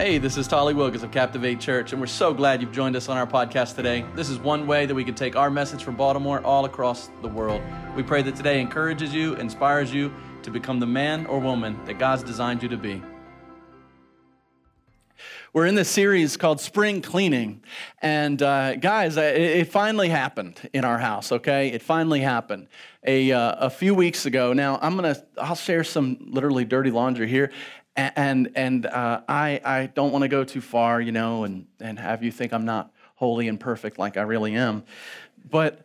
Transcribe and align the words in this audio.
Hey, 0.00 0.16
this 0.16 0.38
is 0.38 0.48
Tally 0.48 0.72
Wilgis 0.72 1.02
of 1.02 1.10
Captivate 1.10 1.60
Church, 1.60 1.92
and 1.92 2.00
we're 2.00 2.06
so 2.06 2.32
glad 2.32 2.62
you've 2.62 2.72
joined 2.72 2.96
us 2.96 3.10
on 3.10 3.18
our 3.18 3.26
podcast 3.26 3.76
today. 3.76 4.02
This 4.14 4.30
is 4.30 4.38
one 4.38 4.66
way 4.66 4.86
that 4.86 4.94
we 4.94 5.04
can 5.04 5.14
take 5.14 5.36
our 5.36 5.50
message 5.50 5.84
from 5.84 5.94
Baltimore 5.94 6.40
all 6.42 6.64
across 6.64 7.10
the 7.20 7.28
world. 7.28 7.60
We 7.94 8.02
pray 8.02 8.22
that 8.22 8.34
today 8.34 8.62
encourages 8.62 9.12
you, 9.12 9.34
inspires 9.34 9.92
you 9.92 10.10
to 10.42 10.50
become 10.50 10.80
the 10.80 10.86
man 10.86 11.26
or 11.26 11.38
woman 11.38 11.78
that 11.84 11.98
God's 11.98 12.22
designed 12.22 12.62
you 12.62 12.70
to 12.70 12.78
be. 12.78 13.02
We're 15.52 15.66
in 15.66 15.74
this 15.74 15.90
series 15.90 16.36
called 16.36 16.60
Spring 16.60 17.02
Cleaning. 17.02 17.62
And 18.00 18.40
uh, 18.40 18.76
guys, 18.76 19.16
it, 19.16 19.36
it, 19.36 19.68
finally 19.72 20.08
happened 20.08 20.70
in 20.72 20.84
our 20.84 20.98
house, 20.98 21.32
okay? 21.32 21.72
It 21.72 21.82
finally 21.82 22.20
happened 22.20 22.68
a, 23.04 23.32
uh, 23.32 23.66
a 23.66 23.68
few 23.68 23.92
weeks 23.92 24.26
ago. 24.26 24.52
Now, 24.52 24.78
I'm 24.80 24.96
going 24.96 25.12
to, 25.12 25.26
I'll 25.38 25.56
share 25.56 25.82
some 25.82 26.18
literally 26.20 26.64
dirty 26.64 26.92
laundry 26.92 27.28
here 27.28 27.50
and 28.16 28.50
and 28.54 28.86
uh, 28.86 29.22
I 29.28 29.60
I 29.64 29.86
don't 29.86 30.12
want 30.12 30.22
to 30.22 30.28
go 30.28 30.44
too 30.44 30.60
far, 30.60 31.00
you 31.00 31.12
know, 31.12 31.44
and 31.44 31.66
and 31.80 31.98
have 31.98 32.22
you 32.22 32.30
think 32.30 32.52
I'm 32.52 32.64
not 32.64 32.92
holy 33.16 33.48
and 33.48 33.58
perfect 33.58 33.98
like 33.98 34.16
I 34.16 34.22
really 34.22 34.54
am, 34.54 34.84
but. 35.50 35.80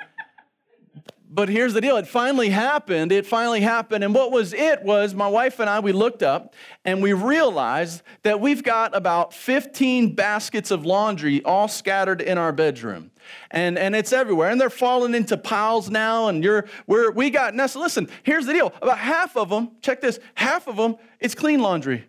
But 1.30 1.50
here's 1.50 1.74
the 1.74 1.82
deal. 1.82 1.98
It 1.98 2.08
finally 2.08 2.50
happened. 2.50 3.12
It 3.12 3.26
finally 3.26 3.62
happened. 3.62 4.04
And 4.04 4.14
what 4.14 4.32
was 4.32 4.54
it 4.54 4.84
was 4.84 5.14
my 5.14 5.28
wife 5.28 5.60
and 5.60 5.70
I, 5.70 5.80
we 5.80 5.92
looked 5.92 6.24
up 6.24 6.54
and 6.86 7.02
we 7.02 7.14
realized 7.14 8.04
that 8.24 8.40
we've 8.40 8.64
got 8.64 8.96
about 8.96 9.34
15 9.34 10.16
baskets 10.16 10.72
of 10.72 10.86
laundry 10.86 11.44
all 11.44 11.68
scattered 11.68 12.22
in 12.22 12.38
our 12.38 12.52
bedroom 12.52 13.12
and, 13.52 13.78
and 13.78 13.96
it's 13.96 14.14
everywhere. 14.14 14.50
And 14.50 14.62
they're 14.62 14.70
falling 14.70 15.14
into 15.14 15.38
piles 15.38 15.90
now. 15.90 16.28
And 16.28 16.44
you're, 16.44 16.66
we're, 16.88 17.12
we 17.12 17.30
got 17.30 17.56
nestled. 17.56 17.84
Listen, 17.84 18.08
here's 18.23 18.46
the 18.46 18.54
deal 18.54 18.73
about 18.82 19.00
half 19.00 19.36
of 19.36 19.50
them, 19.50 19.72
check 19.82 20.02
this, 20.02 20.20
half 20.36 20.68
of 20.68 20.78
them, 20.78 20.96
it's 21.20 21.36
clean 21.36 21.62
laundry. 21.62 22.06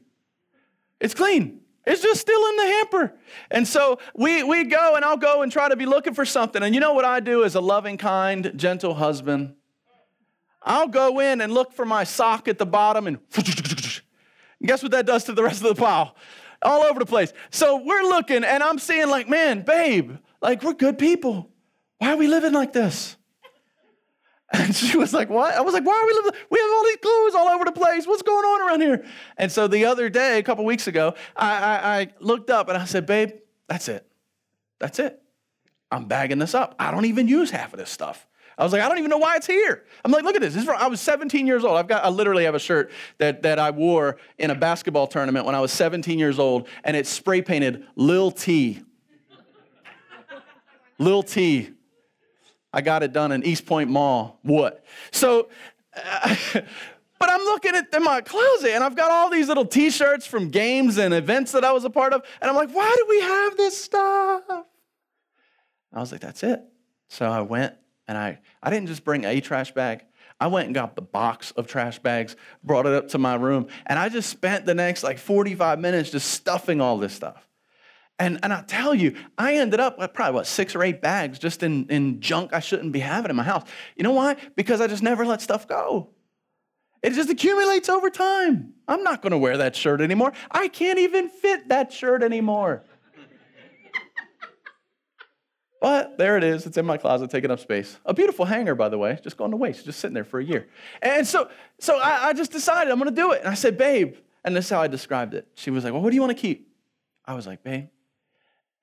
It's 1.00 1.14
clean. 1.14 1.60
It's 1.86 2.02
just 2.02 2.20
still 2.20 2.44
in 2.48 2.56
the 2.56 2.62
hamper. 2.62 3.14
And 3.50 3.66
so 3.66 4.00
we, 4.14 4.42
we 4.42 4.64
go 4.64 4.96
and 4.96 5.04
I'll 5.04 5.16
go 5.16 5.42
and 5.42 5.52
try 5.52 5.68
to 5.68 5.76
be 5.76 5.86
looking 5.86 6.14
for 6.14 6.24
something. 6.24 6.62
And 6.62 6.74
you 6.74 6.80
know 6.80 6.94
what 6.94 7.04
I 7.04 7.20
do 7.20 7.44
as 7.44 7.54
a 7.54 7.60
loving, 7.60 7.96
kind, 7.96 8.52
gentle 8.56 8.94
husband? 8.94 9.54
I'll 10.62 10.88
go 10.88 11.20
in 11.20 11.40
and 11.40 11.54
look 11.54 11.72
for 11.72 11.84
my 11.84 12.02
sock 12.02 12.48
at 12.48 12.58
the 12.58 12.66
bottom 12.66 13.06
and 13.06 13.18
guess 14.62 14.82
what 14.82 14.90
that 14.90 15.06
does 15.06 15.24
to 15.24 15.32
the 15.32 15.44
rest 15.44 15.62
of 15.62 15.68
the 15.68 15.80
pile? 15.80 16.16
All 16.60 16.82
over 16.82 16.98
the 16.98 17.06
place. 17.06 17.32
So 17.50 17.76
we're 17.76 18.02
looking 18.02 18.42
and 18.42 18.64
I'm 18.64 18.80
seeing 18.80 19.08
like, 19.08 19.28
man, 19.28 19.62
babe, 19.62 20.16
like, 20.42 20.64
we're 20.64 20.74
good 20.74 20.98
people. 20.98 21.50
Why 21.98 22.12
are 22.14 22.16
we 22.16 22.26
living 22.26 22.52
like 22.52 22.72
this? 22.72 23.16
And 24.52 24.76
she 24.76 24.96
was 24.96 25.12
like, 25.12 25.28
What? 25.28 25.54
I 25.54 25.60
was 25.60 25.74
like, 25.74 25.84
Why 25.84 25.92
are 25.92 26.06
we 26.06 26.12
living? 26.12 26.40
We 26.50 26.58
have 26.60 26.70
all 26.70 26.84
these 26.84 26.96
clothes 26.98 27.34
all 27.34 27.48
over 27.48 27.64
the 27.64 27.72
place. 27.72 28.06
What's 28.06 28.22
going 28.22 28.44
on 28.44 28.68
around 28.68 28.80
here? 28.80 29.04
And 29.36 29.50
so 29.50 29.66
the 29.66 29.86
other 29.86 30.08
day, 30.08 30.38
a 30.38 30.42
couple 30.42 30.64
weeks 30.64 30.86
ago, 30.86 31.14
I, 31.36 31.56
I, 31.56 31.98
I 31.98 32.08
looked 32.20 32.50
up 32.50 32.68
and 32.68 32.78
I 32.78 32.84
said, 32.84 33.06
Babe, 33.06 33.32
that's 33.66 33.88
it. 33.88 34.06
That's 34.78 35.00
it. 35.00 35.20
I'm 35.90 36.06
bagging 36.06 36.38
this 36.38 36.54
up. 36.54 36.76
I 36.78 36.90
don't 36.90 37.06
even 37.06 37.26
use 37.26 37.50
half 37.50 37.72
of 37.72 37.78
this 37.78 37.90
stuff. 37.90 38.26
I 38.58 38.62
was 38.62 38.72
like, 38.72 38.82
I 38.82 38.88
don't 38.88 38.98
even 38.98 39.10
know 39.10 39.18
why 39.18 39.36
it's 39.36 39.46
here. 39.46 39.84
I'm 40.04 40.12
like, 40.12 40.24
look 40.24 40.34
at 40.34 40.40
this. 40.40 40.54
this 40.54 40.66
I 40.66 40.86
was 40.86 41.00
17 41.00 41.46
years 41.46 41.62
old. 41.62 41.76
I've 41.76 41.88
got, 41.88 42.04
I 42.04 42.08
literally 42.08 42.44
have 42.44 42.54
a 42.54 42.58
shirt 42.58 42.90
that, 43.18 43.42
that 43.42 43.58
I 43.58 43.70
wore 43.70 44.16
in 44.38 44.50
a 44.50 44.54
basketball 44.54 45.06
tournament 45.06 45.44
when 45.44 45.54
I 45.54 45.60
was 45.60 45.72
17 45.72 46.18
years 46.18 46.38
old, 46.38 46.68
and 46.82 46.96
it's 46.96 47.10
spray 47.10 47.42
painted 47.42 47.84
Lil 47.96 48.30
T 48.30 48.82
Lil 50.98 51.22
T. 51.22 51.70
I 52.76 52.82
got 52.82 53.02
it 53.02 53.14
done 53.14 53.32
in 53.32 53.42
East 53.42 53.64
Point 53.64 53.88
Mall. 53.88 54.38
What? 54.42 54.84
So, 55.10 55.48
uh, 55.96 56.36
but 56.52 57.30
I'm 57.30 57.40
looking 57.40 57.74
at 57.74 57.86
in 57.94 58.04
my 58.04 58.20
closet 58.20 58.72
and 58.72 58.84
I've 58.84 58.94
got 58.94 59.10
all 59.10 59.30
these 59.30 59.48
little 59.48 59.64
t 59.64 59.88
shirts 59.88 60.26
from 60.26 60.50
games 60.50 60.98
and 60.98 61.14
events 61.14 61.52
that 61.52 61.64
I 61.64 61.72
was 61.72 61.86
a 61.86 61.90
part 61.90 62.12
of. 62.12 62.22
And 62.38 62.50
I'm 62.50 62.54
like, 62.54 62.68
why 62.74 62.94
do 62.94 63.06
we 63.08 63.22
have 63.22 63.56
this 63.56 63.82
stuff? 63.82 64.42
I 64.50 66.00
was 66.00 66.12
like, 66.12 66.20
that's 66.20 66.42
it. 66.42 66.62
So 67.08 67.24
I 67.24 67.40
went 67.40 67.72
and 68.06 68.18
I, 68.18 68.40
I 68.62 68.68
didn't 68.68 68.88
just 68.88 69.04
bring 69.04 69.24
a 69.24 69.40
trash 69.40 69.72
bag. 69.72 70.04
I 70.38 70.48
went 70.48 70.66
and 70.66 70.74
got 70.74 70.96
the 70.96 71.02
box 71.02 71.52
of 71.52 71.66
trash 71.66 71.98
bags, 71.98 72.36
brought 72.62 72.84
it 72.84 72.92
up 72.92 73.08
to 73.08 73.18
my 73.18 73.36
room, 73.36 73.68
and 73.86 73.98
I 73.98 74.10
just 74.10 74.28
spent 74.28 74.66
the 74.66 74.74
next 74.74 75.02
like 75.02 75.16
45 75.16 75.78
minutes 75.80 76.10
just 76.10 76.30
stuffing 76.30 76.82
all 76.82 76.98
this 76.98 77.14
stuff. 77.14 77.45
And, 78.18 78.38
and 78.42 78.52
I 78.52 78.62
tell 78.62 78.94
you, 78.94 79.14
I 79.36 79.56
ended 79.56 79.78
up 79.78 79.98
with 79.98 80.14
probably 80.14 80.36
what, 80.36 80.46
six 80.46 80.74
or 80.74 80.82
eight 80.82 81.02
bags 81.02 81.38
just 81.38 81.62
in, 81.62 81.86
in 81.88 82.20
junk 82.20 82.54
I 82.54 82.60
shouldn't 82.60 82.92
be 82.92 83.00
having 83.00 83.30
in 83.30 83.36
my 83.36 83.42
house. 83.42 83.68
You 83.94 84.04
know 84.04 84.12
why? 84.12 84.36
Because 84.54 84.80
I 84.80 84.86
just 84.86 85.02
never 85.02 85.26
let 85.26 85.42
stuff 85.42 85.68
go. 85.68 86.10
It 87.02 87.12
just 87.12 87.28
accumulates 87.28 87.90
over 87.90 88.08
time. 88.08 88.72
I'm 88.88 89.02
not 89.02 89.22
to 89.22 89.38
wear 89.38 89.58
that 89.58 89.76
shirt 89.76 90.00
anymore. 90.00 90.32
I 90.50 90.68
can't 90.68 90.98
even 90.98 91.28
fit 91.28 91.68
that 91.68 91.92
shirt 91.92 92.22
anymore. 92.22 92.84
but 95.80 96.16
there 96.16 96.38
it 96.38 96.44
is. 96.44 96.64
It's 96.64 96.78
in 96.78 96.86
my 96.86 96.96
closet, 96.96 97.30
taking 97.30 97.50
up 97.50 97.60
space. 97.60 97.98
A 98.06 98.14
beautiful 98.14 98.46
hanger, 98.46 98.74
by 98.74 98.88
the 98.88 98.96
way, 98.96 99.18
just 99.22 99.36
going 99.36 99.50
to 99.50 99.58
waste, 99.58 99.84
just 99.84 100.00
sitting 100.00 100.14
there 100.14 100.24
for 100.24 100.40
a 100.40 100.44
year. 100.44 100.68
And 101.02 101.26
so, 101.26 101.50
so 101.78 101.98
I, 101.98 102.28
I 102.28 102.32
just 102.32 102.50
decided 102.50 102.90
I'm 102.90 102.98
to 102.98 103.10
do 103.10 103.32
it. 103.32 103.40
And 103.40 103.48
I 103.48 103.54
said, 103.54 103.76
babe, 103.76 104.16
and 104.42 104.56
this 104.56 104.64
is 104.64 104.70
how 104.70 104.80
I 104.80 104.86
described 104.86 105.34
it. 105.34 105.46
She 105.54 105.70
was 105.70 105.84
like, 105.84 105.92
well, 105.92 106.00
what 106.00 106.10
do 106.10 106.16
you 106.16 106.22
want 106.22 106.34
to 106.34 106.40
keep? 106.40 106.72
I 107.26 107.34
was 107.34 107.46
like, 107.46 107.62
babe, 107.62 107.88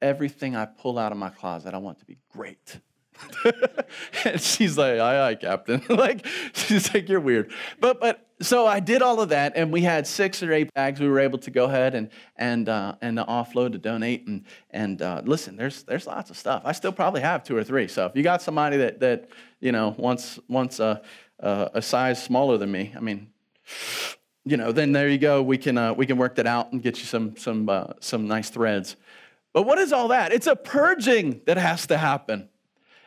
everything 0.04 0.56
I 0.56 0.66
pull 0.66 1.00
out 1.00 1.12
of 1.12 1.18
my 1.18 1.30
closet, 1.30 1.74
I 1.74 1.78
want 1.78 2.00
to 2.00 2.06
be 2.06 2.18
great. 2.32 2.80
and 4.26 4.42
she's 4.42 4.78
like, 4.78 5.00
aye, 5.00 5.30
aye, 5.30 5.36
Captain. 5.36 5.82
like, 5.90 6.26
she's 6.54 6.94
like, 6.94 7.08
you're 7.08 7.20
weird. 7.20 7.52
But, 7.80 8.00
but, 8.00 8.28
so 8.42 8.68
I 8.68 8.80
did 8.82 9.02
all 9.02 9.22
of 9.22 9.30
that, 9.30 9.54
and 9.56 9.72
we 9.72 9.82
had 9.82 10.06
six 10.06 10.44
or 10.44 10.52
eight 10.52 10.74
bags. 10.74 11.00
We 11.00 11.08
were 11.08 11.20
able 11.20 11.40
to 11.40 11.52
go 11.52 11.66
ahead 11.66 11.96
and 11.96 12.10
and 12.36 12.68
uh, 12.68 12.96
and 13.02 13.18
offload 13.18 13.72
to 13.72 13.78
donate. 13.78 14.28
And 14.28 14.44
and 14.72 15.02
uh, 15.02 15.22
listen, 15.24 15.56
there's 15.56 15.84
there's 15.84 16.08
lots 16.08 16.30
of 16.30 16.36
stuff. 16.36 16.64
I 16.66 16.74
still 16.74 16.92
probably 16.92 17.22
have 17.22 17.44
two 17.44 17.56
or 17.56 17.64
three. 17.64 17.88
So 17.88 18.06
if 18.06 18.16
you 18.18 18.24
got 18.24 18.42
somebody 18.42 18.76
that 18.78 19.00
that 19.00 19.30
you 19.62 19.72
know 19.72 19.96
wants 19.98 20.40
wants 20.50 20.82
a 20.82 21.02
a 21.40 21.82
size 21.82 22.22
smaller 22.22 22.58
than 22.58 22.72
me, 22.72 22.94
I 22.98 23.00
mean, 23.00 23.30
you 24.46 24.58
know, 24.58 24.72
then 24.72 24.92
there 24.92 25.08
you 25.08 25.18
go. 25.18 25.42
We 25.42 25.58
can 25.58 25.78
uh, 25.78 25.94
we 25.94 26.06
can 26.06 26.18
work 26.18 26.36
that 26.36 26.48
out 26.48 26.72
and 26.74 26.82
get 26.82 27.00
you 27.00 27.06
some 27.06 27.38
some 27.38 27.70
uh, 27.70 27.94
some 28.02 28.28
nice 28.28 28.50
threads. 28.50 28.98
But 29.54 29.64
what 29.64 29.78
is 29.78 29.94
all 29.94 30.10
that? 30.10 30.34
It's 30.34 30.48
a 30.48 30.56
purging 30.56 31.42
that 31.46 31.58
has 31.58 31.88
to 31.88 31.98
happen. 31.98 32.50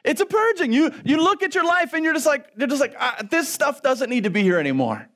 It's 0.04 0.20
a 0.20 0.26
purging. 0.26 0.72
You, 0.72 0.92
you 1.04 1.16
look 1.16 1.42
at 1.42 1.54
your 1.54 1.64
life 1.64 1.92
and 1.92 2.04
you're 2.04 2.14
just 2.14 2.26
like, 2.26 2.46
you're 2.56 2.68
just 2.68 2.80
like, 2.80 2.94
ah, 2.98 3.16
this 3.28 3.48
stuff 3.48 3.82
doesn't 3.82 4.08
need 4.08 4.24
to 4.24 4.30
be 4.30 4.42
here 4.42 4.58
anymore. 4.58 5.08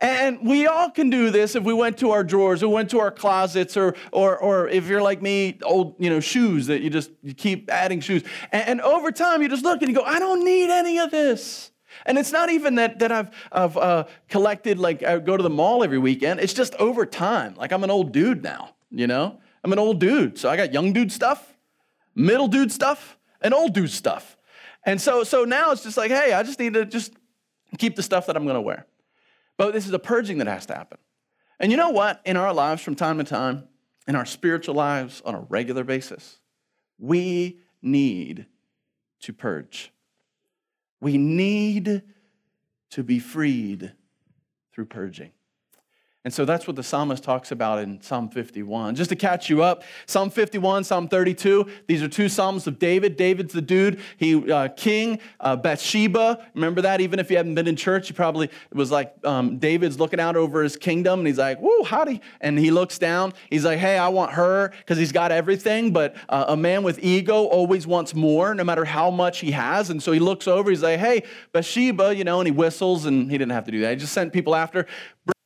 And 0.00 0.46
we 0.46 0.66
all 0.66 0.90
can 0.90 1.10
do 1.10 1.30
this 1.30 1.56
if 1.56 1.64
we 1.64 1.72
went 1.72 1.98
to 1.98 2.10
our 2.10 2.22
drawers, 2.22 2.62
we 2.62 2.68
went 2.68 2.90
to 2.90 3.00
our 3.00 3.10
closets, 3.10 3.76
or, 3.76 3.96
or, 4.12 4.36
or 4.38 4.68
if 4.68 4.86
you're 4.86 5.02
like 5.02 5.22
me, 5.22 5.58
old 5.62 5.96
you 5.98 6.10
know 6.10 6.20
shoes 6.20 6.66
that 6.66 6.82
you 6.82 6.90
just 6.90 7.10
you 7.22 7.34
keep 7.34 7.70
adding 7.70 8.00
shoes. 8.00 8.22
And, 8.52 8.68
and 8.68 8.80
over 8.82 9.10
time, 9.10 9.42
you 9.42 9.48
just 9.48 9.64
look 9.64 9.80
and 9.80 9.88
you 9.88 9.96
go, 9.96 10.04
I 10.04 10.18
don't 10.18 10.44
need 10.44 10.70
any 10.70 10.98
of 10.98 11.10
this. 11.10 11.70
And 12.06 12.18
it's 12.18 12.30
not 12.30 12.50
even 12.50 12.76
that, 12.76 12.98
that 12.98 13.10
I've, 13.10 13.30
I've 13.50 13.76
uh, 13.76 14.04
collected, 14.28 14.78
like 14.78 15.02
I 15.02 15.18
go 15.18 15.36
to 15.36 15.42
the 15.42 15.50
mall 15.50 15.82
every 15.82 15.98
weekend. 15.98 16.38
It's 16.40 16.52
just 16.52 16.74
over 16.74 17.06
time. 17.06 17.54
Like 17.54 17.72
I'm 17.72 17.82
an 17.82 17.90
old 17.90 18.12
dude 18.12 18.42
now, 18.42 18.74
you 18.90 19.06
know? 19.06 19.40
I'm 19.64 19.72
an 19.72 19.78
old 19.78 20.00
dude, 20.00 20.38
so 20.38 20.48
I 20.48 20.56
got 20.56 20.72
young 20.72 20.92
dude 20.92 21.12
stuff, 21.12 21.56
middle 22.14 22.48
dude 22.48 22.72
stuff, 22.72 23.18
and 23.40 23.52
old 23.52 23.74
dude 23.74 23.90
stuff. 23.90 24.36
And 24.84 25.00
so, 25.00 25.24
so 25.24 25.44
now 25.44 25.72
it's 25.72 25.82
just 25.82 25.96
like, 25.96 26.10
hey, 26.10 26.32
I 26.32 26.42
just 26.42 26.58
need 26.58 26.74
to 26.74 26.84
just 26.84 27.12
keep 27.76 27.96
the 27.96 28.02
stuff 28.02 28.26
that 28.26 28.36
I'm 28.36 28.44
going 28.44 28.54
to 28.54 28.60
wear. 28.60 28.86
But 29.56 29.72
this 29.72 29.86
is 29.86 29.92
a 29.92 29.98
purging 29.98 30.38
that 30.38 30.46
has 30.46 30.66
to 30.66 30.74
happen. 30.74 30.98
And 31.60 31.72
you 31.72 31.76
know 31.76 31.90
what? 31.90 32.20
In 32.24 32.36
our 32.36 32.54
lives, 32.54 32.82
from 32.82 32.94
time 32.94 33.18
to 33.18 33.24
time, 33.24 33.66
in 34.06 34.14
our 34.14 34.24
spiritual 34.24 34.74
lives 34.74 35.20
on 35.24 35.34
a 35.34 35.40
regular 35.40 35.84
basis, 35.84 36.38
we 36.98 37.60
need 37.82 38.46
to 39.20 39.32
purge. 39.32 39.92
We 41.00 41.18
need 41.18 42.02
to 42.90 43.02
be 43.02 43.18
freed 43.18 43.92
through 44.72 44.86
purging. 44.86 45.32
And 46.28 46.34
so 46.34 46.44
that's 46.44 46.66
what 46.66 46.76
the 46.76 46.82
psalmist 46.82 47.24
talks 47.24 47.52
about 47.52 47.78
in 47.78 48.02
Psalm 48.02 48.28
51. 48.28 48.96
Just 48.96 49.08
to 49.08 49.16
catch 49.16 49.48
you 49.48 49.62
up, 49.62 49.82
Psalm 50.04 50.28
51, 50.28 50.84
Psalm 50.84 51.08
32, 51.08 51.66
these 51.86 52.02
are 52.02 52.08
two 52.08 52.28
psalms 52.28 52.66
of 52.66 52.78
David. 52.78 53.16
David's 53.16 53.54
the 53.54 53.62
dude, 53.62 53.98
he 54.18 54.52
uh, 54.52 54.68
king, 54.68 55.20
uh, 55.40 55.56
Bathsheba. 55.56 56.46
Remember 56.52 56.82
that? 56.82 57.00
Even 57.00 57.18
if 57.18 57.30
you 57.30 57.38
haven't 57.38 57.54
been 57.54 57.66
in 57.66 57.76
church, 57.76 58.10
you 58.10 58.14
probably 58.14 58.44
it 58.44 58.74
was 58.74 58.90
like 58.90 59.14
um, 59.24 59.56
David's 59.56 59.98
looking 59.98 60.20
out 60.20 60.36
over 60.36 60.62
his 60.62 60.76
kingdom, 60.76 61.20
and 61.20 61.26
he's 61.26 61.38
like, 61.38 61.60
"Whoa, 61.60 61.82
howdy!" 61.82 62.20
And 62.42 62.58
he 62.58 62.70
looks 62.70 62.98
down. 62.98 63.32
He's 63.48 63.64
like, 63.64 63.78
"Hey, 63.78 63.96
I 63.96 64.08
want 64.08 64.32
her," 64.32 64.74
because 64.80 64.98
he's 64.98 65.12
got 65.12 65.32
everything. 65.32 65.94
But 65.94 66.14
uh, 66.28 66.44
a 66.48 66.56
man 66.58 66.82
with 66.82 67.02
ego 67.02 67.44
always 67.44 67.86
wants 67.86 68.14
more, 68.14 68.54
no 68.54 68.64
matter 68.64 68.84
how 68.84 69.10
much 69.10 69.38
he 69.38 69.52
has. 69.52 69.88
And 69.88 70.02
so 70.02 70.12
he 70.12 70.18
looks 70.18 70.46
over. 70.46 70.68
He's 70.68 70.82
like, 70.82 70.98
"Hey, 70.98 71.22
Bathsheba," 71.52 72.14
you 72.14 72.24
know, 72.24 72.38
and 72.38 72.46
he 72.46 72.52
whistles, 72.52 73.06
and 73.06 73.30
he 73.30 73.38
didn't 73.38 73.52
have 73.52 73.64
to 73.64 73.70
do 73.70 73.80
that. 73.80 73.92
He 73.92 73.96
just 73.96 74.12
sent 74.12 74.34
people 74.34 74.54
after 74.54 74.86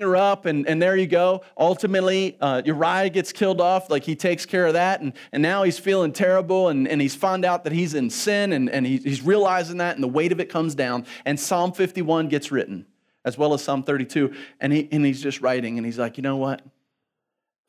her 0.03 0.17
up, 0.17 0.47
and, 0.47 0.69
and 0.69 0.81
there 0.81 0.97
you 0.97 1.07
go. 1.07 1.43
Ultimately, 1.57 2.37
uh, 2.41 2.63
Uriah 2.65 3.11
gets 3.11 3.33
killed 3.33 3.61
off. 3.61 3.91
Like 3.91 4.05
he 4.05 4.15
takes 4.15 4.45
care 4.45 4.67
of 4.67 4.75
that, 4.75 5.01
and, 5.01 5.13
and 5.33 5.43
now 5.43 5.63
he's 5.63 5.79
feeling 5.79 6.13
terrible, 6.13 6.69
and, 6.69 6.87
and 6.87 7.01
he's 7.01 7.15
found 7.15 7.45
out 7.45 7.65
that 7.65 7.73
he's 7.73 7.95
in 7.95 8.11
sin, 8.11 8.53
and, 8.53 8.69
and 8.69 8.87
he, 8.87 8.99
he's 8.99 9.23
realizing 9.23 9.79
that, 9.79 9.95
and 9.95 10.03
the 10.03 10.09
weight 10.09 10.33
of 10.33 10.41
it 10.41 10.49
comes 10.49 10.75
down. 10.75 11.07
And 11.25 11.39
Psalm 11.39 11.73
51 11.73 12.29
gets 12.29 12.53
written, 12.53 12.87
as 13.25 13.39
well 13.39 13.55
as 13.55 13.65
Psalm 13.65 13.83
32. 13.83 14.35
And, 14.61 14.73
he, 14.73 14.89
and 14.93 15.05
he's 15.05 15.23
just 15.23 15.41
writing, 15.41 15.79
and 15.79 15.87
he's 15.87 15.99
like, 15.99 16.17
you 16.17 16.23
know 16.23 16.37
what? 16.37 16.63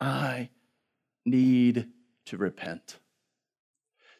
I 0.00 0.50
need 1.24 1.88
to 2.26 2.36
repent. 2.36 2.98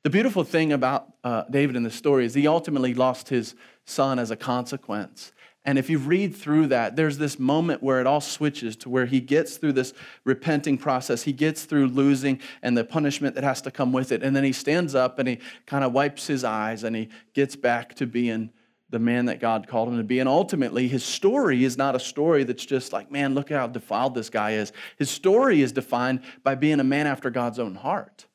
The 0.05 0.11
beautiful 0.11 0.45
thing 0.45 0.73
about 0.73 1.07
uh, 1.25 1.45
David 1.51 1.77
in 1.77 1.83
the 1.83 1.91
story 1.91 2.27
is 2.27 2.35
he 2.35 2.47
ultimately 2.47 2.93
lost 2.93 3.31
his 3.31 3.55
son 3.87 4.19
as 4.19 4.31
a 4.31 4.37
consequence. 4.37 5.33
And 5.67 5.79
if 5.79 5.89
you 5.89 5.99
read 5.99 6.37
through 6.37 6.67
that, 6.69 6.95
there's 6.95 7.17
this 7.17 7.39
moment 7.39 7.83
where 7.83 8.01
it 8.01 8.07
all 8.07 8.21
switches 8.21 8.77
to 8.77 8.91
where 8.91 9.07
he 9.07 9.21
gets 9.21 9.57
through 9.57 9.73
this 9.73 9.95
repenting 10.25 10.77
process. 10.77 11.23
He 11.23 11.33
gets 11.33 11.65
through 11.65 11.87
losing 11.87 12.41
and 12.63 12.77
the 12.77 12.85
punishment 12.85 13.35
that 13.35 13.45
has 13.45 13.63
to 13.63 13.71
come 13.71 13.91
with 13.91 14.13
it. 14.13 14.23
And 14.23 14.37
then 14.37 14.45
he 14.45 14.53
stands 14.53 14.95
up 14.95 15.19
and 15.19 15.27
he 15.27 15.39
kind 15.65 15.83
of 15.83 15.93
wipes 15.93 16.27
his 16.27 16.45
eyes 16.45 16.85
and 16.85 16.95
he 16.95 17.09
gets 17.33 17.57
back 17.57 17.95
to 17.97 18.07
being 18.07 18.51
the 18.91 18.99
man 18.99 19.25
that 19.25 19.41
God 19.41 19.67
called 19.67 19.89
him 19.89 19.97
to 19.97 20.05
be. 20.05 20.21
And 20.21 20.29
ultimately, 20.29 20.87
his 20.87 21.03
story 21.03 21.65
is 21.65 21.79
not 21.79 21.97
a 21.97 22.01
story 22.01 22.45
that's 22.45 22.67
just 22.67 22.93
like, 22.93 23.11
man, 23.11 23.35
look 23.35 23.49
how 23.49 23.67
defiled 23.67 24.15
this 24.15 24.29
guy 24.29 24.53
is. 24.53 24.71
His 24.99 25.11
story 25.11 25.63
is 25.63 25.73
defined 25.73 26.21
by 26.43 26.55
being 26.57 26.79
a 26.79 26.85
man 26.85 27.07
after 27.07 27.31
God's 27.31 27.59
own 27.59 27.75
heart. 27.75 28.27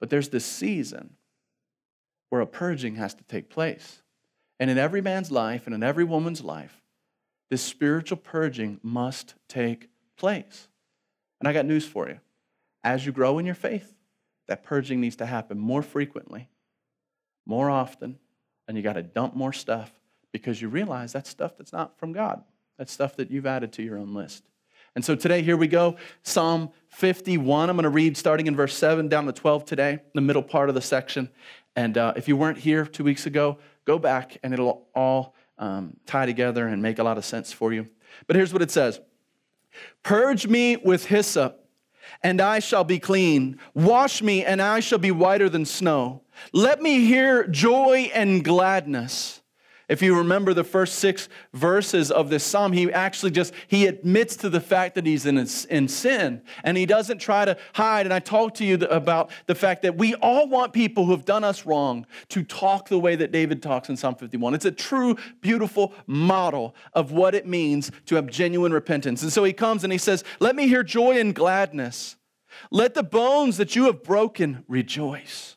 But 0.00 0.10
there's 0.10 0.30
this 0.30 0.44
season 0.44 1.14
where 2.30 2.40
a 2.40 2.46
purging 2.46 2.96
has 2.96 3.14
to 3.14 3.24
take 3.24 3.48
place. 3.48 4.02
And 4.60 4.70
in 4.70 4.78
every 4.78 5.00
man's 5.00 5.30
life 5.30 5.66
and 5.66 5.74
in 5.74 5.82
every 5.82 6.04
woman's 6.04 6.44
life, 6.44 6.82
this 7.48 7.62
spiritual 7.62 8.18
purging 8.18 8.78
must 8.82 9.34
take 9.48 9.88
place. 10.16 10.68
And 11.40 11.48
I 11.48 11.52
got 11.52 11.66
news 11.66 11.86
for 11.86 12.08
you. 12.08 12.20
As 12.84 13.04
you 13.04 13.10
grow 13.10 13.38
in 13.38 13.46
your 13.46 13.54
faith, 13.54 13.94
that 14.46 14.62
purging 14.62 15.00
needs 15.00 15.16
to 15.16 15.26
happen 15.26 15.58
more 15.58 15.82
frequently, 15.82 16.48
more 17.46 17.70
often, 17.70 18.18
and 18.68 18.76
you 18.76 18.82
got 18.82 18.92
to 18.92 19.02
dump 19.02 19.34
more 19.34 19.52
stuff 19.52 19.90
because 20.32 20.60
you 20.60 20.68
realize 20.68 21.12
that's 21.12 21.30
stuff 21.30 21.56
that's 21.56 21.72
not 21.72 21.98
from 21.98 22.12
God. 22.12 22.44
That's 22.78 22.92
stuff 22.92 23.16
that 23.16 23.30
you've 23.30 23.46
added 23.46 23.72
to 23.74 23.82
your 23.82 23.98
own 23.98 24.14
list. 24.14 24.44
And 24.94 25.04
so 25.04 25.14
today, 25.14 25.42
here 25.42 25.56
we 25.56 25.68
go. 25.68 25.96
Psalm 26.22 26.70
51. 26.88 27.70
I'm 27.70 27.76
going 27.76 27.84
to 27.84 27.88
read 27.88 28.16
starting 28.16 28.46
in 28.46 28.56
verse 28.56 28.74
7 28.74 29.08
down 29.08 29.26
to 29.26 29.32
12 29.32 29.64
today, 29.64 30.00
the 30.14 30.20
middle 30.20 30.42
part 30.42 30.68
of 30.68 30.74
the 30.74 30.80
section. 30.80 31.30
And 31.76 31.96
uh, 31.96 32.12
if 32.16 32.26
you 32.26 32.36
weren't 32.36 32.58
here 32.58 32.84
two 32.84 33.04
weeks 33.04 33.26
ago, 33.26 33.58
go 33.90 33.98
back 33.98 34.38
and 34.44 34.54
it'll 34.54 34.86
all 34.94 35.34
um, 35.58 35.96
tie 36.06 36.24
together 36.24 36.68
and 36.68 36.80
make 36.80 37.00
a 37.00 37.02
lot 37.02 37.18
of 37.18 37.24
sense 37.24 37.52
for 37.52 37.72
you. 37.72 37.88
But 38.28 38.36
here's 38.36 38.52
what 38.52 38.62
it 38.62 38.70
says 38.70 39.00
Purge 40.04 40.46
me 40.46 40.76
with 40.76 41.06
hyssop, 41.06 41.68
and 42.22 42.40
I 42.40 42.60
shall 42.60 42.84
be 42.84 43.00
clean. 43.00 43.58
Wash 43.74 44.22
me, 44.22 44.44
and 44.44 44.62
I 44.62 44.78
shall 44.78 45.00
be 45.00 45.10
whiter 45.10 45.48
than 45.48 45.64
snow. 45.64 46.22
Let 46.52 46.80
me 46.80 47.04
hear 47.04 47.48
joy 47.48 48.10
and 48.14 48.44
gladness 48.44 49.39
if 49.90 50.02
you 50.02 50.16
remember 50.16 50.54
the 50.54 50.62
first 50.62 51.00
six 51.00 51.28
verses 51.52 52.12
of 52.12 52.30
this 52.30 52.44
psalm, 52.44 52.72
he 52.72 52.92
actually 52.92 53.32
just 53.32 53.52
he 53.66 53.88
admits 53.88 54.36
to 54.36 54.48
the 54.48 54.60
fact 54.60 54.94
that 54.94 55.04
he's 55.04 55.26
in, 55.26 55.36
in 55.36 55.88
sin, 55.88 56.42
and 56.62 56.76
he 56.76 56.86
doesn't 56.86 57.18
try 57.18 57.44
to 57.44 57.56
hide. 57.74 58.06
And 58.06 58.14
I 58.14 58.20
talked 58.20 58.58
to 58.58 58.64
you 58.64 58.76
about 58.76 59.32
the 59.46 59.56
fact 59.56 59.82
that 59.82 59.96
we 59.96 60.14
all 60.14 60.46
want 60.48 60.72
people 60.72 61.06
who 61.06 61.10
have 61.10 61.24
done 61.24 61.42
us 61.42 61.66
wrong 61.66 62.06
to 62.28 62.44
talk 62.44 62.88
the 62.88 63.00
way 63.00 63.16
that 63.16 63.32
David 63.32 63.64
talks 63.64 63.88
in 63.88 63.96
Psalm 63.96 64.14
51. 64.14 64.54
It's 64.54 64.64
a 64.64 64.70
true, 64.70 65.16
beautiful 65.40 65.92
model 66.06 66.76
of 66.92 67.10
what 67.10 67.34
it 67.34 67.48
means 67.48 67.90
to 68.06 68.14
have 68.14 68.28
genuine 68.28 68.72
repentance. 68.72 69.22
And 69.22 69.32
so 69.32 69.42
he 69.42 69.52
comes 69.52 69.82
and 69.82 69.92
he 69.92 69.98
says, 69.98 70.22
"Let 70.38 70.54
me 70.54 70.68
hear 70.68 70.84
joy 70.84 71.18
and 71.18 71.34
gladness. 71.34 72.14
Let 72.70 72.94
the 72.94 73.02
bones 73.02 73.56
that 73.56 73.74
you 73.74 73.86
have 73.86 74.04
broken 74.04 74.64
rejoice. 74.68 75.56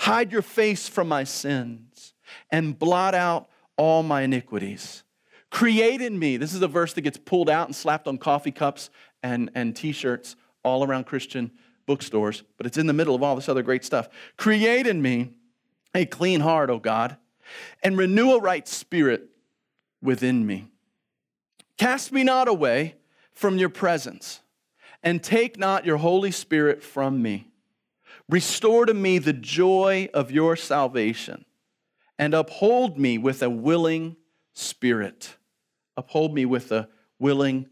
Hide 0.00 0.30
your 0.30 0.42
face 0.42 0.88
from 0.88 1.08
my 1.08 1.24
sins." 1.24 2.12
and 2.50 2.78
blot 2.78 3.14
out 3.14 3.48
all 3.76 4.02
my 4.02 4.22
iniquities. 4.22 5.02
Create 5.50 6.00
in 6.00 6.18
me, 6.18 6.36
this 6.36 6.54
is 6.54 6.62
a 6.62 6.68
verse 6.68 6.94
that 6.94 7.02
gets 7.02 7.18
pulled 7.18 7.50
out 7.50 7.68
and 7.68 7.76
slapped 7.76 8.08
on 8.08 8.16
coffee 8.18 8.50
cups 8.50 8.90
and, 9.22 9.50
and 9.54 9.76
t 9.76 9.92
shirts 9.92 10.36
all 10.64 10.84
around 10.84 11.04
Christian 11.04 11.50
bookstores, 11.86 12.42
but 12.56 12.66
it's 12.66 12.78
in 12.78 12.86
the 12.86 12.92
middle 12.92 13.14
of 13.14 13.22
all 13.22 13.36
this 13.36 13.48
other 13.48 13.62
great 13.62 13.84
stuff. 13.84 14.08
Create 14.36 14.86
in 14.86 15.02
me 15.02 15.30
a 15.94 16.06
clean 16.06 16.40
heart, 16.40 16.70
O 16.70 16.78
God, 16.78 17.16
and 17.82 17.98
renew 17.98 18.32
a 18.32 18.40
right 18.40 18.66
spirit 18.66 19.28
within 20.00 20.46
me. 20.46 20.68
Cast 21.76 22.12
me 22.12 22.22
not 22.24 22.48
away 22.48 22.94
from 23.32 23.58
your 23.58 23.68
presence, 23.68 24.40
and 25.02 25.22
take 25.22 25.58
not 25.58 25.84
your 25.84 25.96
Holy 25.96 26.30
Spirit 26.30 26.82
from 26.82 27.20
me. 27.20 27.48
Restore 28.28 28.86
to 28.86 28.94
me 28.94 29.18
the 29.18 29.32
joy 29.32 30.08
of 30.14 30.30
your 30.30 30.54
salvation 30.54 31.44
and 32.22 32.34
uphold 32.34 33.00
me 33.00 33.18
with 33.18 33.42
a 33.42 33.50
willing 33.50 34.14
spirit. 34.52 35.38
Uphold 35.96 36.32
me 36.32 36.44
with 36.44 36.70
a 36.70 36.88
willing 37.18 37.66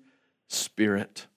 spirit. 0.48 1.28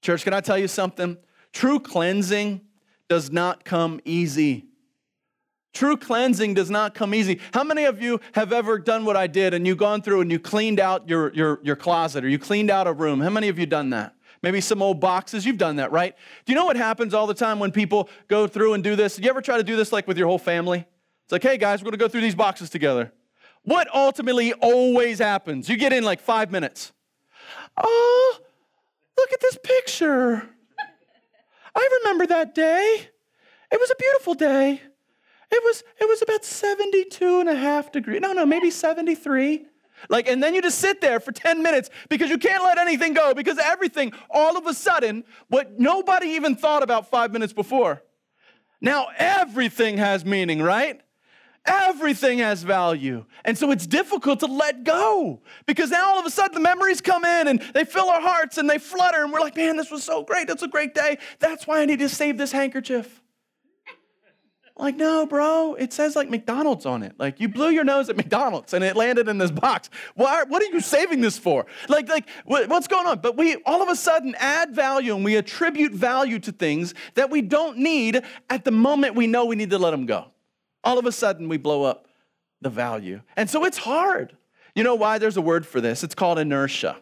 Church, 0.00 0.24
can 0.24 0.32
I 0.32 0.40
tell 0.40 0.56
you 0.56 0.68
something? 0.68 1.18
True 1.52 1.78
cleansing 1.78 2.62
does 3.10 3.30
not 3.30 3.66
come 3.66 4.00
easy. 4.06 4.68
True 5.74 5.98
cleansing 5.98 6.54
does 6.54 6.70
not 6.70 6.94
come 6.94 7.12
easy. 7.14 7.38
How 7.52 7.62
many 7.62 7.84
of 7.84 8.00
you 8.00 8.20
have 8.32 8.54
ever 8.54 8.78
done 8.78 9.04
what 9.04 9.18
I 9.18 9.26
did 9.26 9.52
and 9.52 9.66
you 9.66 9.76
gone 9.76 10.00
through 10.00 10.22
and 10.22 10.32
you 10.32 10.38
cleaned 10.38 10.80
out 10.80 11.10
your, 11.10 11.30
your, 11.34 11.60
your 11.62 11.76
closet 11.76 12.24
or 12.24 12.28
you 12.30 12.38
cleaned 12.38 12.70
out 12.70 12.86
a 12.86 12.92
room? 12.94 13.20
How 13.20 13.28
many 13.28 13.48
of 13.48 13.58
you 13.58 13.66
done 13.66 13.90
that? 13.90 14.14
Maybe 14.42 14.62
some 14.62 14.80
old 14.80 14.98
boxes. 14.98 15.44
You've 15.44 15.58
done 15.58 15.76
that, 15.76 15.92
right? 15.92 16.16
Do 16.46 16.52
you 16.54 16.58
know 16.58 16.64
what 16.64 16.76
happens 16.76 17.12
all 17.12 17.26
the 17.26 17.34
time 17.34 17.58
when 17.58 17.70
people 17.70 18.08
go 18.28 18.46
through 18.46 18.72
and 18.72 18.82
do 18.82 18.96
this? 18.96 19.18
You 19.18 19.28
ever 19.28 19.42
try 19.42 19.58
to 19.58 19.62
do 19.62 19.76
this 19.76 19.92
like 19.92 20.08
with 20.08 20.16
your 20.16 20.26
whole 20.26 20.38
family? 20.38 20.86
It's 21.32 21.42
like, 21.42 21.50
hey 21.50 21.56
guys, 21.56 21.80
we're 21.80 21.84
going 21.84 21.92
to 21.92 22.04
go 22.04 22.08
through 22.08 22.20
these 22.20 22.34
boxes 22.34 22.68
together. 22.68 23.10
What 23.62 23.88
ultimately 23.94 24.52
always 24.52 25.18
happens? 25.18 25.66
You 25.66 25.78
get 25.78 25.90
in 25.90 26.04
like 26.04 26.20
five 26.20 26.50
minutes. 26.50 26.92
Oh, 27.74 28.38
look 29.16 29.32
at 29.32 29.40
this 29.40 29.56
picture. 29.64 30.46
I 31.74 32.00
remember 32.02 32.26
that 32.26 32.54
day. 32.54 33.08
It 33.70 33.80
was 33.80 33.90
a 33.90 33.94
beautiful 33.98 34.34
day. 34.34 34.82
It 35.50 35.64
was, 35.64 35.82
it 35.98 36.06
was 36.06 36.20
about 36.20 36.44
72 36.44 37.40
and 37.40 37.48
a 37.48 37.54
half 37.54 37.90
degrees. 37.90 38.20
No, 38.20 38.34
no, 38.34 38.44
maybe 38.44 38.70
73. 38.70 39.64
Like, 40.10 40.28
and 40.28 40.42
then 40.42 40.54
you 40.54 40.60
just 40.60 40.80
sit 40.80 41.00
there 41.00 41.18
for 41.18 41.32
10 41.32 41.62
minutes 41.62 41.88
because 42.10 42.28
you 42.28 42.36
can't 42.36 42.62
let 42.62 42.76
anything 42.76 43.14
go 43.14 43.32
because 43.32 43.56
everything, 43.56 44.12
all 44.28 44.58
of 44.58 44.66
a 44.66 44.74
sudden, 44.74 45.24
what 45.48 45.80
nobody 45.80 46.26
even 46.32 46.56
thought 46.56 46.82
about 46.82 47.08
five 47.08 47.32
minutes 47.32 47.54
before. 47.54 48.02
Now 48.82 49.06
everything 49.16 49.96
has 49.96 50.26
meaning, 50.26 50.60
right? 50.60 51.00
Everything 51.64 52.38
has 52.38 52.64
value. 52.64 53.24
And 53.44 53.56
so 53.56 53.70
it's 53.70 53.86
difficult 53.86 54.40
to 54.40 54.46
let 54.46 54.82
go 54.82 55.40
because 55.66 55.90
now 55.90 56.14
all 56.14 56.18
of 56.18 56.26
a 56.26 56.30
sudden 56.30 56.54
the 56.54 56.60
memories 56.60 57.00
come 57.00 57.24
in 57.24 57.46
and 57.46 57.62
they 57.72 57.84
fill 57.84 58.08
our 58.08 58.20
hearts 58.20 58.58
and 58.58 58.68
they 58.68 58.78
flutter 58.78 59.22
and 59.22 59.32
we're 59.32 59.40
like, 59.40 59.56
man, 59.56 59.76
this 59.76 59.90
was 59.90 60.02
so 60.02 60.24
great. 60.24 60.48
That's 60.48 60.62
a 60.62 60.68
great 60.68 60.92
day. 60.92 61.18
That's 61.38 61.66
why 61.66 61.80
I 61.80 61.84
need 61.84 62.00
to 62.00 62.08
save 62.08 62.36
this 62.36 62.50
handkerchief. 62.50 63.20
Like, 64.76 64.96
no, 64.96 65.26
bro, 65.26 65.74
it 65.74 65.92
says 65.92 66.16
like 66.16 66.30
McDonald's 66.30 66.84
on 66.84 67.04
it. 67.04 67.12
Like, 67.16 67.38
you 67.38 67.48
blew 67.48 67.68
your 67.68 67.84
nose 67.84 68.08
at 68.08 68.16
McDonald's 68.16 68.74
and 68.74 68.82
it 68.82 68.96
landed 68.96 69.28
in 69.28 69.38
this 69.38 69.52
box. 69.52 69.88
Why, 70.16 70.42
what 70.42 70.62
are 70.62 70.74
you 70.74 70.80
saving 70.80 71.20
this 71.20 71.38
for? 71.38 71.66
Like, 71.88 72.08
like 72.08 72.28
what's 72.44 72.88
going 72.88 73.06
on? 73.06 73.20
But 73.20 73.36
we 73.36 73.56
all 73.66 73.82
of 73.82 73.88
a 73.88 73.94
sudden 73.94 74.34
add 74.38 74.74
value 74.74 75.14
and 75.14 75.24
we 75.24 75.36
attribute 75.36 75.92
value 75.92 76.40
to 76.40 76.50
things 76.50 76.94
that 77.14 77.30
we 77.30 77.40
don't 77.40 77.78
need 77.78 78.22
at 78.50 78.64
the 78.64 78.72
moment 78.72 79.14
we 79.14 79.28
know 79.28 79.44
we 79.44 79.54
need 79.54 79.70
to 79.70 79.78
let 79.78 79.92
them 79.92 80.06
go 80.06 80.32
all 80.84 80.98
of 80.98 81.06
a 81.06 81.12
sudden 81.12 81.48
we 81.48 81.56
blow 81.56 81.84
up 81.84 82.08
the 82.60 82.70
value. 82.70 83.20
And 83.36 83.48
so 83.50 83.64
it's 83.64 83.78
hard. 83.78 84.36
You 84.74 84.84
know 84.84 84.94
why? 84.94 85.18
There's 85.18 85.36
a 85.36 85.42
word 85.42 85.66
for 85.66 85.80
this. 85.80 86.02
It's 86.02 86.14
called 86.14 86.38
inertia. 86.38 86.96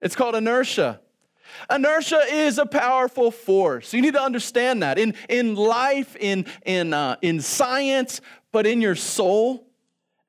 It's 0.00 0.16
called 0.16 0.34
inertia. 0.34 1.00
Inertia 1.70 2.20
is 2.30 2.58
a 2.58 2.66
powerful 2.66 3.30
force. 3.30 3.92
You 3.92 4.00
need 4.00 4.14
to 4.14 4.22
understand 4.22 4.82
that 4.82 4.98
in, 4.98 5.14
in 5.28 5.54
life, 5.54 6.16
in, 6.16 6.46
in, 6.64 6.94
uh, 6.94 7.16
in 7.22 7.40
science, 7.40 8.20
but 8.52 8.66
in 8.66 8.80
your 8.80 8.94
soul, 8.94 9.66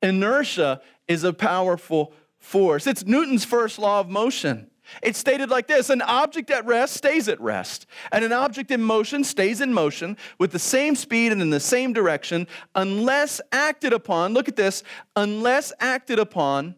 inertia 0.01 0.81
is 1.07 1.23
a 1.23 1.33
powerful 1.33 2.13
force. 2.39 2.87
It's 2.87 3.05
Newton's 3.05 3.45
first 3.45 3.79
law 3.79 3.99
of 3.99 4.09
motion. 4.09 4.69
It's 5.01 5.19
stated 5.19 5.49
like 5.49 5.67
this 5.67 5.89
An 5.89 6.01
object 6.01 6.49
at 6.51 6.65
rest 6.65 6.93
stays 6.93 7.27
at 7.27 7.39
rest, 7.41 7.85
and 8.11 8.23
an 8.23 8.31
object 8.31 8.71
in 8.71 8.81
motion 8.81 9.23
stays 9.23 9.61
in 9.61 9.73
motion 9.73 10.17
with 10.37 10.51
the 10.51 10.59
same 10.59 10.95
speed 10.95 11.31
and 11.31 11.41
in 11.41 11.49
the 11.49 11.59
same 11.59 11.93
direction 11.93 12.47
unless 12.75 13.41
acted 13.51 13.93
upon, 13.93 14.33
look 14.33 14.47
at 14.47 14.55
this, 14.55 14.83
unless 15.15 15.73
acted 15.79 16.19
upon 16.19 16.75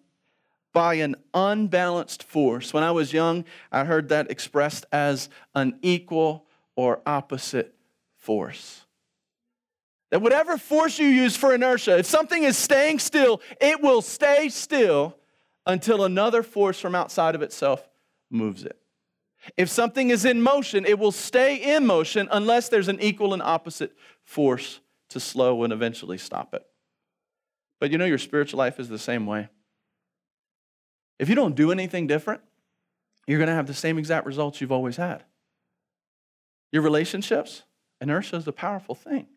by 0.74 0.96
an 0.96 1.16
unbalanced 1.34 2.22
force. 2.24 2.74
When 2.74 2.84
I 2.84 2.92
was 2.92 3.14
young, 3.14 3.46
I 3.72 3.86
heard 3.86 4.10
that 4.10 4.30
expressed 4.30 4.86
as 4.92 5.30
an 5.54 5.80
equal 5.82 6.46
or 6.76 7.02
opposite 7.06 7.74
force. 8.18 8.86
That 10.12 10.22
whatever 10.22 10.58
force 10.58 11.00
you 11.00 11.08
use 11.08 11.36
for 11.36 11.54
inertia, 11.54 11.98
if 12.00 12.06
something 12.06 12.44
is 12.44 12.58
staying 12.58 13.00
still, 13.00 13.42
it 13.62 13.82
will 13.82 14.02
stay 14.02 14.50
still 14.50 15.18
until 15.66 16.04
another 16.04 16.44
force 16.44 16.80
from 16.80 16.94
outside 16.94 17.36
of 17.36 17.42
itself 17.42 17.88
moves 18.36 18.64
it. 18.64 18.78
If 19.58 19.70
something 19.70 20.10
is 20.10 20.26
in 20.26 20.42
motion, 20.42 20.86
it 20.86 20.98
will 20.98 21.12
stay 21.12 21.76
in 21.76 21.86
motion 21.86 22.28
unless 22.32 22.70
there's 22.70 22.88
an 22.88 23.00
equal 23.00 23.34
and 23.34 23.42
opposite 23.42 23.96
force 24.24 24.80
to 25.10 25.20
slow 25.20 25.64
and 25.64 25.72
eventually 25.72 26.18
stop 26.18 26.54
it. 26.54 26.66
But 27.80 27.92
you 27.92 27.98
know, 27.98 28.06
your 28.06 28.18
spiritual 28.18 28.58
life 28.58 28.80
is 28.80 28.90
the 28.90 28.98
same 28.98 29.26
way. 29.26 29.50
If 31.20 31.30
you 31.30 31.36
don't 31.36 31.56
do 31.56 31.72
anything 31.72 32.08
different, 32.08 32.42
you're 33.28 33.40
going 33.40 33.50
to 33.50 33.56
have 33.56 33.68
the 33.68 33.74
same 33.74 33.98
exact 33.98 34.26
results 34.26 34.60
you've 34.60 34.72
always 34.72 34.98
had. 34.98 35.24
Your 36.72 36.82
relationships, 36.82 37.64
inertia 38.02 38.36
is 38.38 38.48
a 38.48 38.52
powerful 38.52 38.96
thing. 38.96 39.28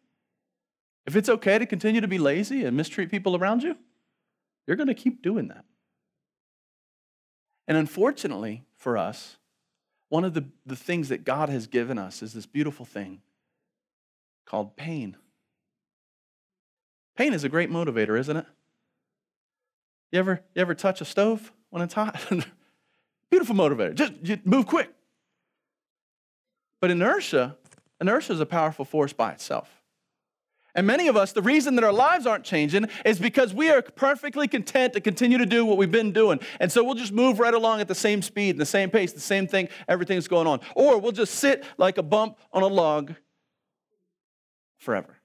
If 1.07 1.17
it's 1.17 1.28
okay 1.28 1.59
to 1.59 1.67
continue 1.67 2.00
to 2.00 2.09
be 2.09 2.19
lazy 2.19 2.64
and 2.64 2.76
mistreat 2.76 3.11
people 3.11 3.37
around 3.37 3.62
you, 3.62 3.76
you're 4.67 4.76
going 4.76 4.88
to 4.88 4.95
keep 4.95 5.23
doing 5.23 5.49
that. 5.49 5.64
And 7.67 7.76
unfortunately 7.76 8.64
for 8.78 8.97
us, 8.97 9.37
one 10.08 10.25
of 10.25 10.32
the, 10.32 10.47
the 10.64 10.76
things 10.76 11.11
that 11.11 11.25
God 11.25 11.50
has 11.50 11.66
given 11.66 11.99
us 11.99 12.23
is 12.23 12.32
this 12.32 12.47
beautiful 12.47 12.87
thing 12.87 13.20
called 14.47 14.76
pain. 14.76 15.16
Pain 17.16 17.35
is 17.35 17.44
a 17.44 17.49
great 17.49 17.70
motivator, 17.70 18.18
isn't 18.18 18.37
it? 18.37 18.47
You 20.11 20.20
ever, 20.20 20.40
you 20.54 20.62
ever 20.62 20.75
touch 20.75 21.00
a 21.00 21.04
stove 21.04 21.52
when 21.68 21.82
it's 21.82 21.92
hot? 21.92 22.18
Beautiful 23.30 23.54
motivator. 23.54 23.94
Just 23.94 24.47
move 24.47 24.66
quick. 24.66 24.90
But 26.80 26.90
inertia, 26.90 27.56
inertia 28.00 28.32
is 28.32 28.40
a 28.40 28.47
powerful 28.47 28.87
force 28.87 29.12
by 29.12 29.32
itself. 29.32 29.77
And 30.78 30.87
many 30.87 31.08
of 31.08 31.16
us, 31.16 31.32
the 31.32 31.42
reason 31.42 31.75
that 31.75 31.82
our 31.82 31.92
lives 31.92 32.25
aren't 32.25 32.44
changing 32.44 32.87
is 33.04 33.18
because 33.18 33.52
we 33.52 33.68
are 33.68 33.82
perfectly 33.82 34.47
content 34.47 34.92
to 34.92 35.00
continue 35.00 35.37
to 35.37 35.44
do 35.44 35.64
what 35.64 35.76
we've 35.76 35.90
been 35.90 36.12
doing. 36.12 36.38
And 36.61 36.70
so 36.70 36.85
we'll 36.85 36.94
just 36.94 37.11
move 37.11 37.40
right 37.40 37.52
along 37.52 37.80
at 37.80 37.88
the 37.88 37.97
same 37.97 38.23
speed, 38.23 38.50
and 38.50 38.61
the 38.61 38.64
same 38.64 38.88
pace, 38.88 39.12
the 39.12 39.18
same 39.18 39.49
thing, 39.49 39.70
everything's 39.88 40.28
going 40.28 40.47
on. 40.47 40.61
Or 40.76 40.99
we'll 40.99 41.11
just 41.11 41.35
sit 41.35 41.64
like 41.78 41.99
a 41.99 42.02
bump 42.04 42.38
on 42.52 42.62
a 42.62 42.68
log 42.68 43.12
forever. 44.76 45.16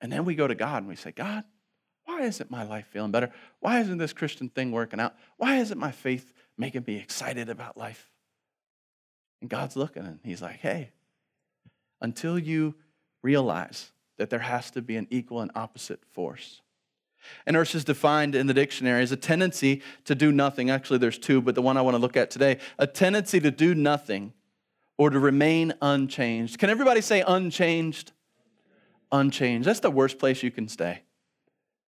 And 0.00 0.12
then 0.12 0.24
we 0.24 0.36
go 0.36 0.46
to 0.46 0.54
God 0.54 0.84
and 0.84 0.86
we 0.86 0.94
say, 0.94 1.10
God, 1.10 1.42
why 2.04 2.22
isn't 2.22 2.48
my 2.48 2.62
life 2.62 2.86
feeling 2.92 3.10
better? 3.10 3.32
Why 3.58 3.80
isn't 3.80 3.98
this 3.98 4.12
Christian 4.12 4.50
thing 4.50 4.70
working 4.70 5.00
out? 5.00 5.16
Why 5.36 5.56
isn't 5.56 5.78
my 5.80 5.90
faith 5.90 6.32
making 6.56 6.84
me 6.86 6.98
excited 6.98 7.48
about 7.48 7.76
life? 7.76 8.08
And 9.40 9.50
God's 9.50 9.74
looking 9.74 10.06
and 10.06 10.20
He's 10.22 10.42
like, 10.42 10.60
hey, 10.60 10.92
until 12.00 12.38
you 12.38 12.76
realize 13.26 13.90
that 14.18 14.30
there 14.30 14.38
has 14.54 14.70
to 14.70 14.80
be 14.80 14.96
an 14.96 15.08
equal 15.10 15.40
and 15.40 15.50
opposite 15.56 16.00
force. 16.12 16.62
Inertia 17.44 17.78
is 17.78 17.84
defined 17.84 18.36
in 18.36 18.46
the 18.46 18.54
dictionary 18.54 19.02
as 19.02 19.10
a 19.10 19.16
tendency 19.16 19.82
to 20.04 20.14
do 20.14 20.30
nothing. 20.30 20.70
Actually, 20.70 21.00
there's 21.00 21.18
two, 21.18 21.40
but 21.42 21.56
the 21.56 21.62
one 21.62 21.76
I 21.76 21.82
want 21.82 21.96
to 21.96 22.00
look 22.00 22.16
at 22.16 22.30
today 22.30 22.58
a 22.78 22.86
tendency 22.86 23.40
to 23.40 23.50
do 23.50 23.74
nothing 23.74 24.32
or 24.96 25.10
to 25.10 25.18
remain 25.18 25.74
unchanged. 25.82 26.58
Can 26.60 26.70
everybody 26.70 27.00
say 27.00 27.24
unchanged? 27.26 28.12
Unchanged. 29.10 29.66
That's 29.66 29.80
the 29.80 29.90
worst 29.90 30.20
place 30.20 30.44
you 30.44 30.52
can 30.52 30.68
stay. 30.68 31.02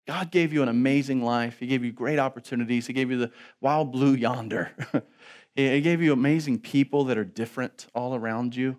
God 0.09 0.33
gave 0.33 0.53
you 0.53 0.63
an 0.63 0.69
amazing 0.69 1.23
life. 1.23 1.61
He 1.61 1.69
gave 1.69 1.85
you 1.85 1.93
great 1.93 2.19
opportunities. 2.19 2.89
He 2.89 2.93
gave 2.93 3.11
you 3.13 3.19
the 3.19 3.31
wild 3.61 3.93
blue 3.93 4.15
yonder. 4.15 4.73
he 5.55 5.81
gave 5.83 6.03
you 6.03 6.13
amazing 6.13 6.59
people 6.61 7.05
that 7.05 7.17
are 7.17 7.25
different 7.25 7.87
all 7.95 8.15
around 8.15 8.57
you. 8.57 8.79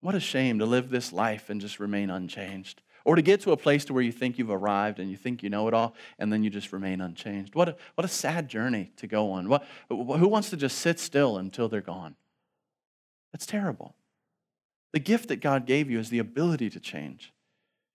What 0.00 0.14
a 0.14 0.20
shame 0.20 0.58
to 0.58 0.66
live 0.66 0.90
this 0.90 1.12
life 1.12 1.50
and 1.50 1.60
just 1.60 1.78
remain 1.78 2.10
unchanged. 2.10 2.82
Or 3.04 3.16
to 3.16 3.22
get 3.22 3.40
to 3.42 3.52
a 3.52 3.56
place 3.56 3.84
to 3.86 3.94
where 3.94 4.02
you 4.02 4.12
think 4.12 4.38
you've 4.38 4.50
arrived 4.50 4.98
and 4.98 5.10
you 5.10 5.16
think 5.16 5.42
you 5.42 5.48
know 5.48 5.68
it 5.68 5.74
all, 5.74 5.94
and 6.18 6.32
then 6.32 6.42
you 6.42 6.50
just 6.50 6.72
remain 6.72 7.00
unchanged. 7.00 7.54
What 7.54 7.70
a, 7.70 7.76
what 7.94 8.04
a 8.04 8.08
sad 8.08 8.48
journey 8.48 8.92
to 8.96 9.06
go 9.06 9.32
on. 9.32 9.48
What, 9.48 9.64
who 9.88 10.28
wants 10.28 10.50
to 10.50 10.56
just 10.56 10.78
sit 10.78 11.00
still 11.00 11.38
until 11.38 11.68
they're 11.68 11.80
gone? 11.80 12.14
That's 13.32 13.46
terrible. 13.46 13.94
The 14.92 14.98
gift 14.98 15.28
that 15.28 15.40
God 15.40 15.66
gave 15.66 15.90
you 15.90 15.98
is 15.98 16.10
the 16.10 16.18
ability 16.18 16.68
to 16.70 16.80
change. 16.80 17.32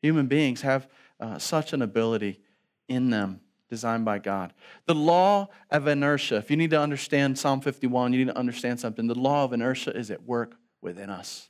Human 0.01 0.27
beings 0.27 0.61
have 0.61 0.87
uh, 1.19 1.37
such 1.37 1.73
an 1.73 1.81
ability 1.81 2.39
in 2.87 3.09
them 3.09 3.41
designed 3.69 4.05
by 4.05 4.19
God. 4.19 4.53
The 4.85 4.95
law 4.95 5.49
of 5.69 5.87
inertia, 5.87 6.37
if 6.37 6.49
you 6.49 6.57
need 6.57 6.69
to 6.69 6.79
understand 6.79 7.37
Psalm 7.37 7.61
51, 7.61 8.13
you 8.13 8.19
need 8.19 8.31
to 8.31 8.37
understand 8.37 8.79
something. 8.79 9.07
The 9.07 9.15
law 9.15 9.43
of 9.43 9.53
inertia 9.53 9.95
is 9.95 10.11
at 10.11 10.23
work 10.23 10.55
within 10.81 11.09
us. 11.09 11.49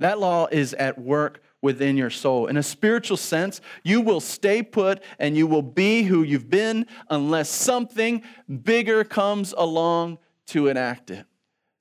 That 0.00 0.18
law 0.18 0.48
is 0.50 0.74
at 0.74 0.98
work 0.98 1.42
within 1.62 1.96
your 1.96 2.10
soul. 2.10 2.46
In 2.46 2.56
a 2.56 2.62
spiritual 2.62 3.16
sense, 3.16 3.60
you 3.84 4.00
will 4.00 4.20
stay 4.20 4.62
put 4.62 5.02
and 5.18 5.36
you 5.36 5.46
will 5.46 5.62
be 5.62 6.02
who 6.02 6.22
you've 6.22 6.50
been 6.50 6.86
unless 7.08 7.48
something 7.48 8.22
bigger 8.62 9.04
comes 9.04 9.54
along 9.56 10.18
to 10.46 10.68
enact 10.68 11.10
it. 11.10 11.26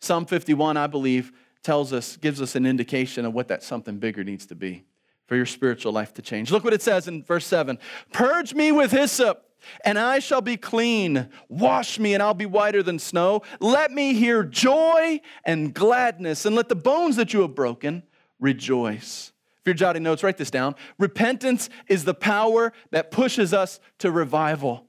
Psalm 0.01 0.25
51, 0.25 0.77
I 0.77 0.87
believe, 0.87 1.31
tells 1.63 1.91
us, 1.93 2.17
gives 2.17 2.41
us 2.41 2.55
an 2.55 2.65
indication 2.65 3.25
of 3.25 3.33
what 3.33 3.47
that 3.47 3.63
something 3.63 3.97
bigger 3.97 4.23
needs 4.23 4.45
to 4.47 4.55
be 4.55 4.83
for 5.27 5.35
your 5.35 5.45
spiritual 5.45 5.91
life 5.91 6.13
to 6.15 6.21
change. 6.21 6.51
Look 6.51 6.63
what 6.63 6.73
it 6.73 6.81
says 6.81 7.07
in 7.07 7.23
verse 7.23 7.45
7 7.45 7.77
Purge 8.11 8.53
me 8.53 8.71
with 8.71 8.91
hyssop. 8.91 9.45
And 9.83 9.99
I 9.99 10.19
shall 10.19 10.39
be 10.39 10.55
clean. 10.55 11.29
Wash 11.49 11.99
me, 11.99 12.13
and 12.13 12.23
I'll 12.23 12.33
be 12.33 12.45
whiter 12.45 12.81
than 12.81 12.97
snow. 12.97 13.41
Let 13.59 13.91
me 13.91 14.13
hear 14.13 14.41
joy 14.41 15.19
and 15.43 15.73
gladness, 15.73 16.45
and 16.45 16.55
let 16.55 16.69
the 16.69 16.77
bones 16.77 17.17
that 17.17 17.33
you 17.33 17.41
have 17.41 17.55
broken 17.55 18.03
rejoice. 18.39 19.31
If 19.59 19.65
you're 19.65 19.73
jotting 19.73 20.03
notes, 20.03 20.23
write 20.23 20.37
this 20.37 20.51
down. 20.51 20.75
Repentance 20.97 21.69
is 21.87 22.05
the 22.05 22.13
power 22.13 22.71
that 22.91 23.11
pushes 23.11 23.53
us 23.53 23.79
to 23.99 24.11
revival. 24.11 24.85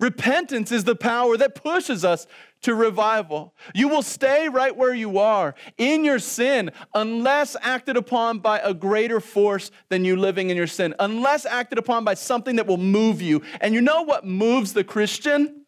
Repentance 0.00 0.70
is 0.70 0.84
the 0.84 0.94
power 0.94 1.36
that 1.36 1.56
pushes 1.56 2.04
us 2.04 2.28
to 2.62 2.74
revival. 2.74 3.52
You 3.74 3.88
will 3.88 4.02
stay 4.02 4.48
right 4.48 4.76
where 4.76 4.94
you 4.94 5.18
are 5.18 5.56
in 5.76 6.04
your 6.04 6.20
sin 6.20 6.70
unless 6.94 7.56
acted 7.60 7.96
upon 7.96 8.38
by 8.38 8.60
a 8.60 8.72
greater 8.72 9.18
force 9.18 9.72
than 9.88 10.04
you 10.04 10.14
living 10.14 10.50
in 10.50 10.56
your 10.56 10.68
sin, 10.68 10.94
unless 11.00 11.44
acted 11.44 11.78
upon 11.78 12.04
by 12.04 12.14
something 12.14 12.56
that 12.56 12.68
will 12.68 12.76
move 12.76 13.20
you. 13.20 13.42
And 13.60 13.74
you 13.74 13.80
know 13.80 14.02
what 14.02 14.24
moves 14.24 14.72
the 14.72 14.84
Christian? 14.84 15.64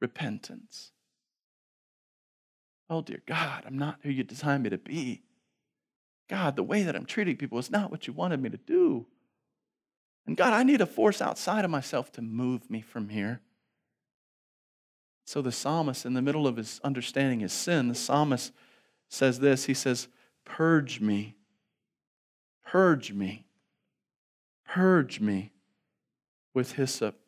Repentance. 0.00 0.90
Oh, 2.88 3.02
dear 3.02 3.22
God, 3.26 3.62
I'm 3.64 3.78
not 3.78 4.00
who 4.02 4.10
you 4.10 4.24
designed 4.24 4.64
me 4.64 4.70
to 4.70 4.78
be. 4.78 5.22
God, 6.30 6.54
the 6.54 6.62
way 6.62 6.84
that 6.84 6.94
I'm 6.94 7.06
treating 7.06 7.36
people 7.36 7.58
is 7.58 7.72
not 7.72 7.90
what 7.90 8.06
you 8.06 8.12
wanted 8.12 8.40
me 8.40 8.50
to 8.50 8.56
do. 8.56 9.06
And 10.28 10.36
God, 10.36 10.52
I 10.52 10.62
need 10.62 10.80
a 10.80 10.86
force 10.86 11.20
outside 11.20 11.64
of 11.64 11.72
myself 11.72 12.12
to 12.12 12.22
move 12.22 12.70
me 12.70 12.82
from 12.82 13.08
here. 13.08 13.40
So 15.26 15.42
the 15.42 15.50
psalmist, 15.50 16.06
in 16.06 16.14
the 16.14 16.22
middle 16.22 16.46
of 16.46 16.56
his 16.56 16.80
understanding 16.84 17.40
his 17.40 17.52
sin, 17.52 17.88
the 17.88 17.96
psalmist 17.96 18.52
says 19.08 19.40
this 19.40 19.64
He 19.64 19.74
says, 19.74 20.06
Purge 20.44 21.00
me, 21.00 21.34
purge 22.64 23.12
me, 23.12 23.46
purge 24.64 25.20
me 25.20 25.50
with 26.54 26.72
hyssop 26.72 27.19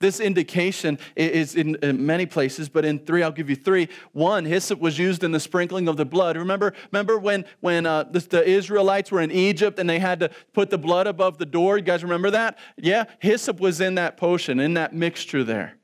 this 0.00 0.20
indication 0.20 0.98
is 1.16 1.54
in 1.54 1.76
many 2.04 2.26
places, 2.26 2.68
but 2.68 2.84
in 2.84 2.98
three, 2.98 3.22
I'll 3.22 3.32
give 3.32 3.50
you 3.50 3.56
three. 3.56 3.88
One, 4.12 4.44
hyssop 4.44 4.80
was 4.80 4.98
used 4.98 5.24
in 5.24 5.32
the 5.32 5.40
sprinkling 5.40 5.88
of 5.88 5.96
the 5.96 6.04
blood. 6.04 6.36
Remember, 6.36 6.72
remember 6.90 7.18
when, 7.18 7.44
when 7.60 7.86
uh, 7.86 8.04
the, 8.04 8.20
the, 8.20 8.48
Israelites 8.48 9.10
were 9.10 9.20
in 9.20 9.30
Egypt 9.30 9.78
and 9.78 9.88
they 9.88 9.98
had 9.98 10.20
to 10.20 10.30
put 10.52 10.70
the 10.70 10.78
blood 10.78 11.06
above 11.06 11.38
the 11.38 11.46
door? 11.46 11.78
You 11.78 11.84
guys 11.84 12.02
remember 12.02 12.30
that? 12.30 12.58
Yeah, 12.76 13.04
hyssop 13.20 13.60
was 13.60 13.80
in 13.80 13.96
that 13.96 14.16
potion, 14.16 14.60
in 14.60 14.74
that 14.74 14.94
mixture 14.94 15.44
there. 15.44 15.78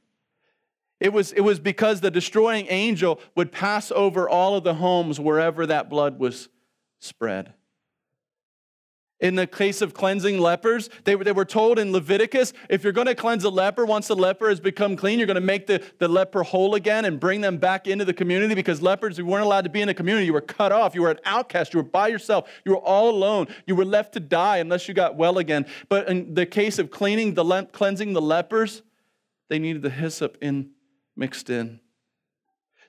It 1.01 1.13
was, 1.13 1.33
it 1.33 1.43
was 1.43 1.61
because 1.61 2.01
the 2.01 2.11
destroying 2.11 2.67
angel 2.69 3.21
would 3.37 3.53
pass 3.53 3.93
over 3.93 4.29
all 4.29 4.57
of 4.57 4.65
the 4.65 4.75
homes 4.75 5.21
wherever 5.21 5.65
that 5.67 5.89
blood 5.89 6.19
was 6.19 6.49
spread. 7.01 7.55
In 9.21 9.35
the 9.35 9.49
case 9.49 9.83
of 9.83 9.95
cleansing 9.95 10.39
lepers, 10.39 10.89
they 11.03 11.17
were, 11.17 11.25
they 11.25 11.33
were 11.33 11.45
told 11.45 11.81
in 11.81 11.91
Leviticus 11.91 12.53
if 12.71 12.85
you're 12.85 12.93
going 12.93 13.09
to 13.09 13.17
cleanse 13.17 13.43
a 13.43 13.51
leper, 13.51 13.85
once 13.85 14.07
the 14.07 14.15
leper 14.15 14.49
has 14.49 14.61
become 14.61 14.95
clean, 14.95 15.19
you're 15.19 15.27
going 15.27 15.35
to 15.35 15.41
make 15.41 15.67
the, 15.67 15.83
the 15.99 16.07
leper 16.07 16.45
whole 16.45 16.77
again 16.77 17.05
and 17.05 17.19
bring 17.19 17.41
them 17.41 17.57
back 17.57 17.89
into 17.89 18.05
the 18.05 18.15
community 18.15 18.55
because 18.55 18.81
lepers, 18.81 19.19
you 19.19 19.27
weren't 19.27 19.45
allowed 19.45 19.65
to 19.65 19.71
be 19.71 19.81
in 19.81 19.89
a 19.89 19.95
community. 19.95 20.27
You 20.27 20.33
were 20.33 20.41
cut 20.41 20.71
off. 20.71 20.95
You 20.95 21.03
were 21.03 21.11
an 21.11 21.19
outcast. 21.25 21.75
You 21.75 21.79
were 21.79 21.89
by 21.89 22.07
yourself. 22.07 22.49
You 22.65 22.73
were 22.73 22.79
all 22.79 23.11
alone. 23.11 23.49
You 23.67 23.75
were 23.75 23.85
left 23.85 24.13
to 24.13 24.21
die 24.21 24.59
unless 24.59 24.87
you 24.87 24.95
got 24.95 25.17
well 25.17 25.39
again. 25.39 25.67
But 25.89 26.09
in 26.09 26.35
the 26.35 26.47
case 26.47 26.79
of 26.79 26.93
cleaning 26.93 27.35
the 27.35 27.45
le- 27.45 27.67
cleansing 27.67 28.13
the 28.13 28.23
lepers, 28.23 28.83
they 29.49 29.59
needed 29.59 29.83
the 29.83 29.91
hyssop 29.91 30.39
in 30.41 30.71
mixed 31.17 31.51
in. 31.51 31.81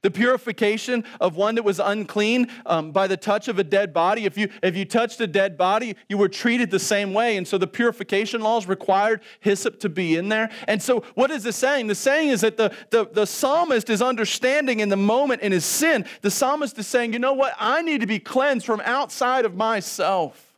The 0.01 0.09
purification 0.09 1.03
of 1.19 1.35
one 1.35 1.55
that 1.55 1.63
was 1.63 1.79
unclean 1.79 2.47
um, 2.65 2.91
by 2.91 3.07
the 3.07 3.17
touch 3.17 3.49
of 3.49 3.59
a 3.59 3.65
dead 3.65 3.93
body. 3.93 4.23
If 4.23 4.37
you, 4.37 4.49
if 4.63 4.77
you 4.77 4.85
touched 4.85 5.19
a 5.19 5.27
dead 5.27 5.57
body, 5.57 5.97
you 6.07 6.17
were 6.17 6.29
treated 6.29 6.71
the 6.71 6.79
same 6.79 7.13
way. 7.13 7.35
And 7.35 7.45
so 7.45 7.57
the 7.57 7.67
purification 7.67 8.39
laws 8.39 8.65
required 8.65 9.21
hyssop 9.41 9.81
to 9.81 9.89
be 9.89 10.15
in 10.15 10.29
there. 10.29 10.49
And 10.69 10.81
so, 10.81 11.03
what 11.15 11.31
is 11.31 11.43
the 11.43 11.51
saying? 11.51 11.87
The 11.87 11.95
saying 11.95 12.29
is 12.29 12.41
that 12.41 12.55
the, 12.55 12.73
the, 12.91 13.09
the 13.11 13.25
psalmist 13.25 13.89
is 13.89 14.01
understanding 14.01 14.79
in 14.79 14.87
the 14.87 14.97
moment 14.97 15.41
in 15.41 15.51
his 15.51 15.65
sin. 15.65 16.05
The 16.21 16.31
psalmist 16.31 16.79
is 16.79 16.87
saying, 16.87 17.11
you 17.11 17.19
know 17.19 17.33
what? 17.33 17.53
I 17.59 17.81
need 17.81 17.99
to 17.99 18.07
be 18.07 18.19
cleansed 18.19 18.65
from 18.65 18.81
outside 18.85 19.43
of 19.43 19.55
myself. 19.55 20.55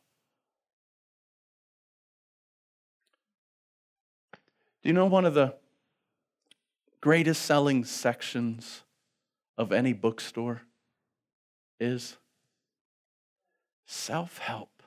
Do 4.83 4.89
you 4.89 4.93
know 4.93 5.07
one 5.07 5.25
of 5.25 5.33
the 5.33 5.55
greatest 7.01 7.43
selling 7.43 7.85
sections? 7.85 8.83
Of 9.57 9.71
any 9.71 9.93
bookstore 9.93 10.61
is 11.79 12.17
self 13.85 14.37
help. 14.37 14.83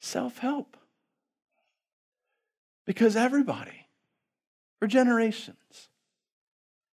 Self 0.00 0.38
help. 0.38 0.76
Because 2.86 3.16
everybody, 3.16 3.86
for 4.78 4.86
generations 4.86 5.88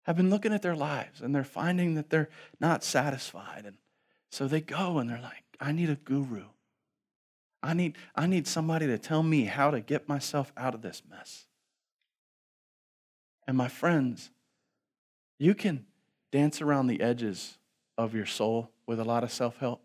have 0.04 0.16
been 0.16 0.30
looking 0.30 0.52
at 0.52 0.62
their 0.62 0.76
lives 0.76 1.20
and 1.20 1.34
they're 1.34 1.44
finding 1.44 1.94
that 1.94 2.10
they're 2.10 2.30
not 2.60 2.82
satisfied. 2.82 3.64
And 3.66 3.76
so 4.30 4.46
they 4.46 4.60
go 4.60 4.98
and 4.98 5.08
they're 5.08 5.20
like, 5.20 5.44
I 5.60 5.72
need 5.72 5.90
a 5.90 5.96
guru. 5.96 6.44
I 7.62 7.74
need, 7.74 7.96
I 8.14 8.26
need 8.26 8.46
somebody 8.46 8.86
to 8.86 8.98
tell 8.98 9.22
me 9.22 9.44
how 9.44 9.70
to 9.70 9.80
get 9.80 10.08
myself 10.08 10.52
out 10.56 10.74
of 10.74 10.82
this 10.82 11.02
mess. 11.08 11.46
And 13.46 13.56
my 13.56 13.68
friends, 13.68 14.30
you 15.38 15.54
can 15.54 15.86
dance 16.32 16.60
around 16.60 16.86
the 16.86 17.00
edges 17.00 17.58
of 17.96 18.14
your 18.14 18.26
soul 18.26 18.70
with 18.86 19.00
a 19.00 19.04
lot 19.04 19.24
of 19.24 19.32
self 19.32 19.58
help. 19.58 19.82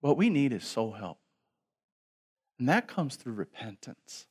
What 0.00 0.16
we 0.16 0.30
need 0.30 0.52
is 0.52 0.64
soul 0.64 0.92
help. 0.92 1.18
And 2.58 2.68
that 2.68 2.88
comes 2.88 3.16
through 3.16 3.34
repentance. 3.34 4.26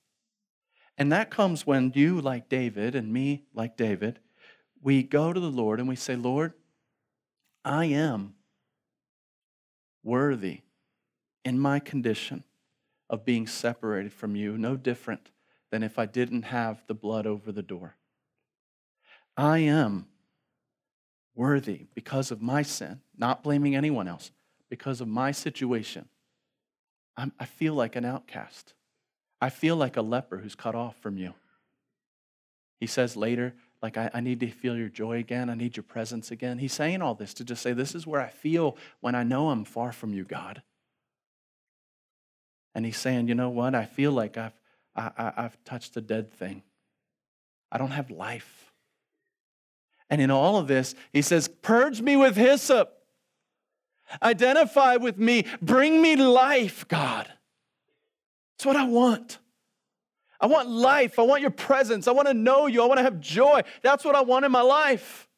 And 0.98 1.12
that 1.12 1.32
comes 1.32 1.66
when 1.66 1.92
you, 1.96 2.22
like 2.22 2.50
David, 2.50 2.96
and 2.96 3.12
me, 3.12 3.46
like 3.54 3.78
David, 3.78 4.20
we 4.82 5.04
go 5.04 5.32
to 5.34 5.40
the 5.40 5.50
Lord 5.50 5.80
and 5.80 5.88
we 5.88 5.96
say, 5.96 6.16
Lord, 6.16 6.54
I 7.64 7.86
am 7.86 8.36
worthy 10.04 10.62
in 11.46 11.60
my 11.60 11.80
condition 11.80 12.44
of 13.10 13.26
being 13.26 13.48
separated 13.48 14.14
from 14.14 14.36
you, 14.36 14.58
no 14.58 14.76
different 14.76 15.32
than 15.72 15.84
if 15.84 15.98
I 15.98 16.06
didn't 16.06 16.44
have 16.44 16.84
the 16.88 16.94
blood 16.94 17.26
over 17.26 17.52
the 17.52 17.62
door. 17.62 17.96
I 19.42 19.58
am 19.58 20.06
worthy 21.34 21.88
because 21.96 22.30
of 22.30 22.44
my 22.44 22.62
sin, 22.62 23.02
not 23.18 23.42
blaming 23.42 23.76
anyone 23.76 24.08
else, 24.08 24.30
because 24.70 25.02
of 25.02 25.08
my 25.08 25.32
situation. 25.32 26.08
I'm, 27.18 27.34
i 27.40 27.46
feel 27.46 27.74
like 27.74 27.96
an 27.96 28.06
outcast. 28.06 28.76
I 29.42 29.50
feel 29.50 29.76
like 29.76 29.98
a 29.98 30.04
leper 30.04 30.38
who's 30.38 30.54
cut 30.54 30.76
off 30.76 30.96
from 31.02 31.18
you. 31.18 31.34
He 32.80 32.86
says 32.86 33.18
later, 33.18 33.56
like, 33.82 33.98
I, 33.98 34.12
I 34.14 34.20
need 34.20 34.42
to 34.42 34.52
feel 34.52 34.78
your 34.78 34.90
joy 34.90 35.18
again. 35.18 35.50
I 35.50 35.56
need 35.56 35.76
your 35.76 35.86
presence 35.86 36.30
again. 36.30 36.60
He's 36.60 36.74
saying 36.74 37.02
all 37.02 37.16
this 37.16 37.34
to 37.34 37.44
just 37.44 37.64
say, 37.64 37.74
This 37.74 37.96
is 37.96 38.06
where 38.06 38.22
I 38.22 38.30
feel 38.30 38.78
when 39.00 39.16
I 39.16 39.24
know 39.24 39.50
I'm 39.50 39.66
far 39.66 39.92
from 39.92 40.14
you, 40.14 40.24
God. 40.24 40.62
And 42.76 42.86
he's 42.86 42.98
saying, 42.98 43.28
You 43.28 43.34
know 43.34 43.50
what? 43.50 43.74
I 43.74 43.86
feel 43.86 44.12
like 44.12 44.38
I've, 44.38 44.60
I, 44.96 45.10
I, 45.18 45.34
I've 45.36 45.64
touched 45.64 45.98
a 45.98 46.02
dead 46.02 46.32
thing. 46.32 46.62
I 47.72 47.80
don't 47.80 47.90
have 47.90 48.12
life. 48.12 48.71
And 50.12 50.22
in 50.22 50.30
all 50.30 50.58
of 50.58 50.68
this, 50.68 50.94
he 51.14 51.22
says, 51.22 51.48
Purge 51.48 52.02
me 52.02 52.18
with 52.18 52.36
hyssop. 52.36 52.94
Identify 54.22 54.98
with 54.98 55.18
me. 55.18 55.46
Bring 55.62 56.02
me 56.02 56.18
life, 56.18 56.86
God. 56.90 57.32
That's 58.58 58.66
what 58.66 58.76
I 58.76 58.84
want. 58.84 59.40
I 60.42 60.48
want 60.48 60.70
life. 60.70 61.18
I 61.18 61.22
want 61.22 61.42
your 61.42 61.52
presence. 61.52 62.10
I 62.10 62.12
want 62.12 62.28
to 62.28 62.34
know 62.34 62.68
you. 62.68 62.84
I 62.84 62.88
want 62.88 62.98
to 62.98 63.04
have 63.04 63.22
joy. 63.22 63.62
That's 63.84 64.04
what 64.04 64.16
I 64.16 64.22
want 64.22 64.44
in 64.44 64.52
my 64.52 64.62
life. 64.62 65.30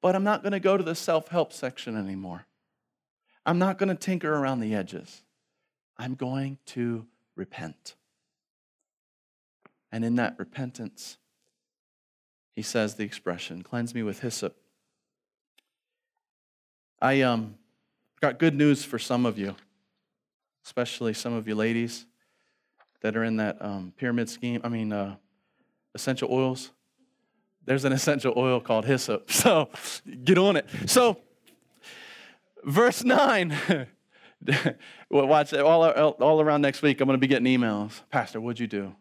But 0.00 0.14
I'm 0.14 0.24
not 0.24 0.42
going 0.42 0.52
to 0.52 0.60
go 0.60 0.76
to 0.76 0.84
the 0.84 0.94
self 0.94 1.28
help 1.28 1.52
section 1.52 1.96
anymore. 1.96 2.46
I'm 3.44 3.58
not 3.58 3.76
going 3.76 3.88
to 3.88 3.94
tinker 3.96 4.32
around 4.32 4.60
the 4.60 4.74
edges. 4.74 5.24
I'm 5.98 6.14
going 6.14 6.58
to 6.66 7.06
repent. 7.34 7.96
And 9.90 10.04
in 10.04 10.14
that 10.16 10.38
repentance, 10.38 11.18
he 12.56 12.62
says 12.62 12.94
the 12.94 13.04
expression, 13.04 13.62
cleanse 13.62 13.94
me 13.94 14.02
with 14.02 14.20
hyssop. 14.20 14.56
I 17.00 17.20
um, 17.20 17.56
got 18.22 18.38
good 18.38 18.54
news 18.54 18.82
for 18.82 18.98
some 18.98 19.26
of 19.26 19.38
you, 19.38 19.54
especially 20.64 21.12
some 21.12 21.34
of 21.34 21.46
you 21.46 21.54
ladies 21.54 22.06
that 23.02 23.14
are 23.14 23.24
in 23.24 23.36
that 23.36 23.60
um, 23.60 23.92
pyramid 23.98 24.30
scheme, 24.30 24.62
I 24.64 24.70
mean, 24.70 24.90
uh, 24.90 25.16
essential 25.94 26.32
oils. 26.32 26.70
There's 27.66 27.84
an 27.84 27.92
essential 27.92 28.32
oil 28.36 28.58
called 28.60 28.86
hyssop. 28.86 29.30
So 29.30 29.68
get 30.24 30.38
on 30.38 30.56
it. 30.56 30.66
So, 30.86 31.18
verse 32.64 33.04
9. 33.04 33.54
well, 35.10 35.26
watch 35.26 35.52
all, 35.52 35.84
all 35.84 36.40
around 36.40 36.62
next 36.62 36.80
week. 36.80 37.02
I'm 37.02 37.06
going 37.06 37.18
to 37.18 37.20
be 37.20 37.26
getting 37.26 37.46
emails. 37.46 38.00
Pastor, 38.10 38.40
what'd 38.40 38.60
you 38.60 38.66
do? 38.66 38.94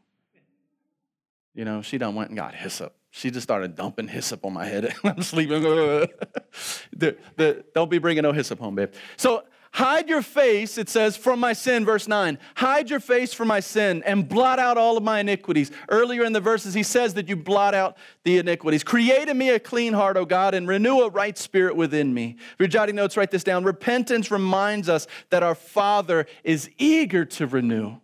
You 1.54 1.64
know, 1.64 1.82
she 1.82 1.98
done 1.98 2.16
went 2.16 2.32
and 2.32 2.38
got 2.38 2.54
hyssop. 2.54 2.94
She 3.16 3.32
just 3.32 3.46
started 3.46 3.78
dumping 3.78 4.10
hyssop 4.10 4.44
on 4.44 4.52
my 4.52 4.66
head. 4.66 4.94
I'm 5.06 5.22
sleeping. 5.22 5.62
the, 5.64 7.18
the, 7.38 7.64
don't 7.74 7.90
be 7.90 7.98
bringing 7.98 8.24
no 8.24 8.34
hyssop 8.34 8.60
home, 8.60 8.76
babe. 8.76 8.92
So 9.16 9.44
Hide 9.72 10.08
your 10.08 10.22
face, 10.22 10.78
it 10.78 10.88
says, 10.88 11.18
from 11.18 11.38
my 11.42 11.52
sin, 11.52 11.84
verse 11.84 12.08
9. 12.08 12.40
Hide 12.56 12.90
your 12.90 13.02
face 13.02 13.34
from 13.34 13.50
my 13.50 13.60
sin 13.60 14.04
and 14.06 14.26
blot 14.26 14.58
out 14.58 14.78
all 14.78 14.96
of 14.96 15.04
my 15.04 15.20
iniquities. 15.20 15.70
Earlier 15.90 16.24
in 16.24 16.32
the 16.32 16.40
verses, 16.40 16.74
he 16.74 16.82
says 16.82 17.16
that 17.16 17.28
you 17.28 17.36
blot 17.36 17.74
out 17.74 17.98
the 18.24 18.38
iniquities. 18.38 18.86
Create 18.86 19.28
in 19.28 19.38
me 19.38 19.50
a 19.50 19.60
clean 19.60 19.92
heart, 19.92 20.16
O 20.16 20.24
God, 20.24 20.54
and 20.54 20.66
renew 20.66 21.02
a 21.02 21.10
right 21.10 21.38
spirit 21.38 21.76
within 21.76 22.14
me. 22.14 22.38
If 22.40 22.56
you're 22.58 22.70
jotting 22.70 22.96
notes, 22.96 23.18
write 23.18 23.32
this 23.32 23.44
down. 23.44 23.66
Repentance 23.66 24.32
reminds 24.32 24.88
us 24.88 25.08
that 25.30 25.44
our 25.44 25.56
Father 25.56 26.26
is 26.46 26.70
eager 26.78 27.26
to 27.26 27.46
renew. 27.46 27.98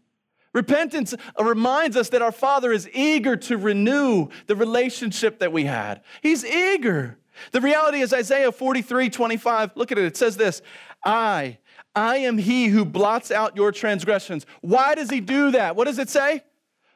Repentance 0.53 1.15
reminds 1.39 1.95
us 1.95 2.09
that 2.09 2.21
our 2.21 2.31
Father 2.31 2.71
is 2.71 2.89
eager 2.93 3.37
to 3.37 3.57
renew 3.57 4.27
the 4.47 4.55
relationship 4.55 5.39
that 5.39 5.53
we 5.53 5.63
had. 5.65 6.01
He's 6.21 6.43
eager. 6.45 7.17
The 7.51 7.61
reality 7.61 8.01
is 8.01 8.13
Isaiah 8.13 8.51
43 8.51 9.09
25. 9.09 9.71
Look 9.75 9.91
at 9.91 9.97
it. 9.97 10.05
It 10.05 10.17
says 10.17 10.37
this 10.37 10.61
I, 11.03 11.57
I 11.95 12.17
am 12.17 12.37
he 12.37 12.67
who 12.67 12.85
blots 12.85 13.31
out 13.31 13.55
your 13.55 13.71
transgressions. 13.71 14.45
Why 14.61 14.95
does 14.95 15.09
he 15.09 15.21
do 15.21 15.51
that? 15.51 15.75
What 15.75 15.85
does 15.85 15.99
it 15.99 16.09
say? 16.09 16.43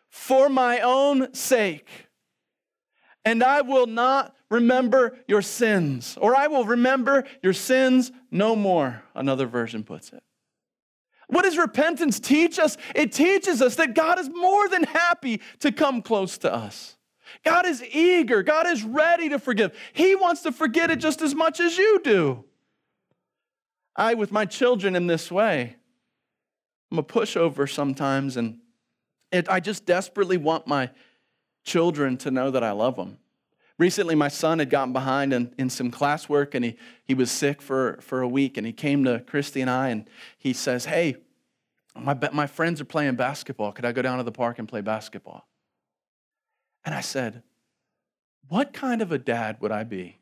For 0.10 0.50
my 0.50 0.82
own 0.82 1.34
sake. 1.34 1.88
And 3.24 3.44
I 3.44 3.62
will 3.62 3.88
not 3.88 4.36
remember 4.52 5.18
your 5.28 5.42
sins, 5.42 6.18
or 6.22 6.36
I 6.36 6.48
will 6.48 6.66
remember 6.66 7.26
your 7.42 7.54
sins 7.54 8.12
no 8.30 8.56
more, 8.56 9.04
another 9.16 9.48
version 9.48 9.84
puts 9.84 10.14
it. 10.14 10.22
What 11.28 11.44
does 11.44 11.58
repentance 11.58 12.20
teach 12.20 12.60
us? 12.60 12.78
It 12.94 13.12
teaches 13.12 13.62
us 13.62 13.76
that 13.76 13.96
God 13.96 14.20
is 14.20 14.30
more 14.30 14.70
than 14.70 14.84
happy 14.84 15.42
to 15.60 15.72
come 15.72 16.02
close 16.02 16.38
to 16.40 16.54
us. 16.54 16.96
God 17.44 17.66
is 17.66 17.84
eager. 17.84 18.44
God 18.44 18.68
is 18.68 18.84
ready 18.84 19.30
to 19.30 19.40
forgive. 19.40 19.76
He 19.94 20.16
wants 20.16 20.42
to 20.44 20.52
forget 20.52 20.92
it 20.92 20.98
just 20.98 21.22
as 21.22 21.34
much 21.34 21.60
as 21.60 21.78
you 21.78 22.00
do. 22.04 22.44
I, 23.96 24.14
with 24.14 24.32
my 24.32 24.46
children, 24.46 24.96
in 24.96 25.08
this 25.08 25.32
way. 25.32 25.78
I'm 26.92 27.00
a 27.00 27.04
pushover 27.04 27.70
sometimes, 27.70 28.38
and 28.38 28.60
it, 29.32 29.50
I 29.50 29.60
just 29.60 29.86
desperately 29.86 30.38
want 30.38 30.68
my 30.68 30.92
children 31.64 32.18
to 32.18 32.32
know 32.32 32.52
that 32.52 32.64
I 32.64 32.72
love 32.72 32.96
them. 32.96 33.18
Recently, 33.78 34.16
my 34.16 34.30
son 34.30 34.60
had 34.60 34.70
gotten 34.70 34.94
behind 34.94 35.34
in, 35.34 35.54
in 35.58 35.70
some 35.70 35.92
classwork 35.92 36.56
and 36.56 36.64
he, 36.64 36.78
he 37.04 37.14
was 37.14 37.30
sick 37.30 37.62
for, 37.62 38.00
for 38.02 38.22
a 38.22 38.28
week. 38.28 38.58
And 38.58 38.66
he 38.66 38.72
came 38.72 39.04
to 39.04 39.20
Christy 39.20 39.62
and 39.62 39.70
I 39.70 39.90
and 39.90 40.10
he 40.38 40.54
says, 40.54 40.86
Hey, 40.86 41.18
my, 41.96 42.18
my 42.32 42.48
friends 42.48 42.80
are 42.80 42.86
playing 42.86 43.16
basketball. 43.16 43.72
Could 43.72 43.86
I 43.86 43.92
go 43.92 44.02
down 44.02 44.18
to 44.18 44.24
the 44.24 44.32
park 44.32 44.60
and 44.60 44.68
play 44.68 44.82
basketball? 44.82 45.48
And 46.86 46.96
I 46.96 47.02
said, 47.02 47.44
What 48.48 48.72
kind 48.72 49.02
of 49.02 49.12
a 49.12 49.18
dad 49.18 49.58
would 49.60 49.72
I 49.72 49.84
be 49.84 50.20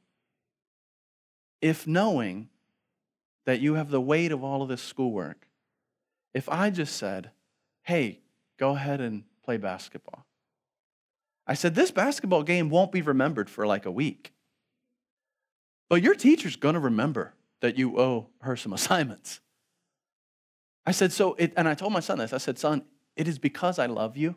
if 1.64 1.88
knowing 1.88 2.50
that 3.46 3.62
you 3.62 3.76
have 3.76 3.90
the 3.90 4.02
weight 4.02 4.34
of 4.34 4.44
all 4.44 4.62
of 4.62 4.68
this 4.68 4.82
schoolwork, 4.82 5.48
if 6.34 6.50
I 6.50 6.70
just 6.70 6.98
said, 6.98 7.32
hey, 7.84 8.20
go 8.60 8.72
ahead 8.72 9.00
and 9.00 9.24
play 9.46 9.56
basketball, 9.56 10.23
I 11.46 11.54
said, 11.56 11.76
this 11.76 11.92
basketball 11.92 12.44
game 12.44 12.70
won't 12.70 12.92
be 12.92 13.02
remembered 13.02 13.50
for 13.50 13.68
like 13.68 13.86
a 13.86 13.92
week. 13.92 14.34
But 15.90 16.02
your 16.02 16.16
teacher's 16.16 16.56
gonna 16.56 16.80
remember 16.80 17.34
that 17.62 17.78
you 17.78 18.00
owe 18.00 18.28
her 18.42 18.56
some 18.56 18.74
assignments. 18.80 19.40
I 20.86 20.92
said, 20.92 21.14
so, 21.14 21.34
it, 21.36 21.54
and 21.56 21.68
I 21.68 21.76
told 21.76 21.94
my 21.94 22.00
son 22.00 22.20
this 22.20 22.34
I 22.34 22.38
said, 22.38 22.60
son, 22.60 22.84
it 23.16 23.28
is 23.28 23.40
because 23.40 23.80
I 23.80 23.86
love 23.86 24.18
you 24.18 24.36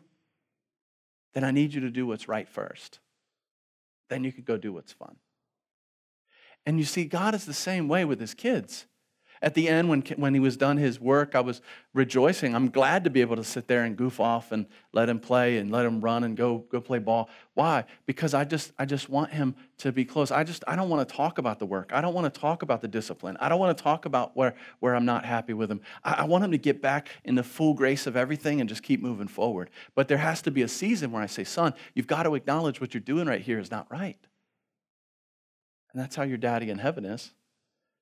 that 1.33 1.43
I 1.43 1.51
need 1.51 1.73
you 1.73 1.81
to 1.81 1.89
do 1.89 2.07
what's 2.07 2.27
right 2.27 2.47
first. 2.47 2.99
Then 4.09 4.23
you 4.23 4.31
could 4.31 4.45
go 4.45 4.57
do 4.57 4.71
what's 4.71 4.93
fun. 4.93 5.17
And 6.65 6.79
you 6.79 6.85
see, 6.85 7.05
God 7.05 7.33
is 7.33 7.45
the 7.45 7.53
same 7.53 7.87
way 7.87 8.05
with 8.05 8.19
his 8.19 8.33
kids. 8.33 8.85
At 9.41 9.53
the 9.53 9.67
end, 9.67 9.89
when, 9.89 10.01
when 10.15 10.33
he 10.33 10.39
was 10.39 10.57
done 10.57 10.77
his 10.77 10.99
work, 10.99 11.35
I 11.35 11.41
was 11.41 11.61
rejoicing. 11.93 12.55
I'm 12.55 12.69
glad 12.69 13.03
to 13.03 13.09
be 13.09 13.21
able 13.21 13.35
to 13.35 13.43
sit 13.43 13.67
there 13.67 13.83
and 13.83 13.95
goof 13.95 14.19
off 14.19 14.51
and 14.51 14.65
let 14.93 15.09
him 15.09 15.19
play 15.19 15.57
and 15.57 15.71
let 15.71 15.85
him 15.85 16.01
run 16.01 16.23
and 16.23 16.35
go, 16.35 16.65
go 16.71 16.81
play 16.81 16.99
ball. 16.99 17.29
Why? 17.53 17.85
Because 18.05 18.33
I 18.33 18.45
just, 18.45 18.71
I 18.79 18.85
just 18.85 19.09
want 19.09 19.31
him 19.31 19.55
to 19.79 19.91
be 19.91 20.05
close. 20.05 20.31
I 20.31 20.43
just 20.43 20.63
I 20.67 20.75
don't 20.75 20.89
want 20.89 21.07
to 21.07 21.15
talk 21.15 21.37
about 21.37 21.59
the 21.59 21.65
work. 21.65 21.91
I 21.93 22.01
don't 22.01 22.13
want 22.13 22.33
to 22.33 22.39
talk 22.39 22.63
about 22.63 22.81
the 22.81 22.87
discipline. 22.87 23.37
I 23.39 23.47
don't 23.47 23.59
want 23.59 23.77
to 23.77 23.83
talk 23.83 24.05
about 24.05 24.35
where, 24.35 24.55
where 24.79 24.95
I'm 24.95 25.05
not 25.05 25.23
happy 25.23 25.53
with 25.53 25.69
him. 25.69 25.81
I, 26.03 26.13
I 26.13 26.23
want 26.23 26.43
him 26.43 26.51
to 26.51 26.57
get 26.57 26.81
back 26.81 27.09
in 27.23 27.35
the 27.35 27.43
full 27.43 27.73
grace 27.73 28.07
of 28.07 28.17
everything 28.17 28.59
and 28.59 28.67
just 28.67 28.81
keep 28.81 29.01
moving 29.01 29.27
forward. 29.27 29.69
But 29.93 30.07
there 30.07 30.17
has 30.17 30.41
to 30.43 30.51
be 30.51 30.63
a 30.63 30.67
season 30.67 31.11
where 31.11 31.21
I 31.21 31.27
say, 31.27 31.43
son, 31.43 31.73
you've 31.93 32.07
got 32.07 32.23
to 32.23 32.33
acknowledge 32.35 32.81
what 32.81 32.93
you're 32.93 33.01
doing 33.01 33.27
right 33.27 33.41
here 33.41 33.59
is 33.59 33.69
not 33.69 33.85
right. 33.91 34.17
And 35.93 36.01
that's 36.01 36.15
how 36.15 36.23
your 36.23 36.37
daddy 36.37 36.69
in 36.69 36.79
heaven 36.79 37.05
is. 37.05 37.31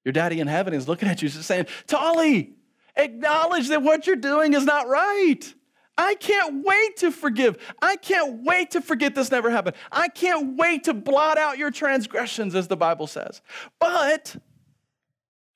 Your 0.05 0.13
daddy 0.13 0.39
in 0.39 0.47
heaven 0.47 0.73
is 0.73 0.87
looking 0.87 1.09
at 1.09 1.21
you 1.21 1.27
just 1.27 1.45
saying, 1.45 1.65
Tally, 1.87 2.53
acknowledge 2.95 3.67
that 3.69 3.81
what 3.81 4.07
you're 4.07 4.15
doing 4.15 4.53
is 4.53 4.63
not 4.63 4.87
right. 4.87 5.53
I 5.97 6.15
can't 6.15 6.63
wait 6.63 6.97
to 6.97 7.11
forgive. 7.11 7.57
I 7.81 7.95
can't 7.95 8.43
wait 8.43 8.71
to 8.71 8.81
forget 8.81 9.15
this 9.15 9.31
never 9.31 9.49
happened. 9.49 9.75
I 9.91 10.09
can't 10.09 10.57
wait 10.57 10.83
to 10.85 10.93
blot 10.93 11.37
out 11.37 11.57
your 11.57 11.71
transgressions, 11.71 12.53
as 12.53 12.67
the 12.67 12.77
Bible 12.77 13.07
says. 13.07 13.41
But 13.79 14.35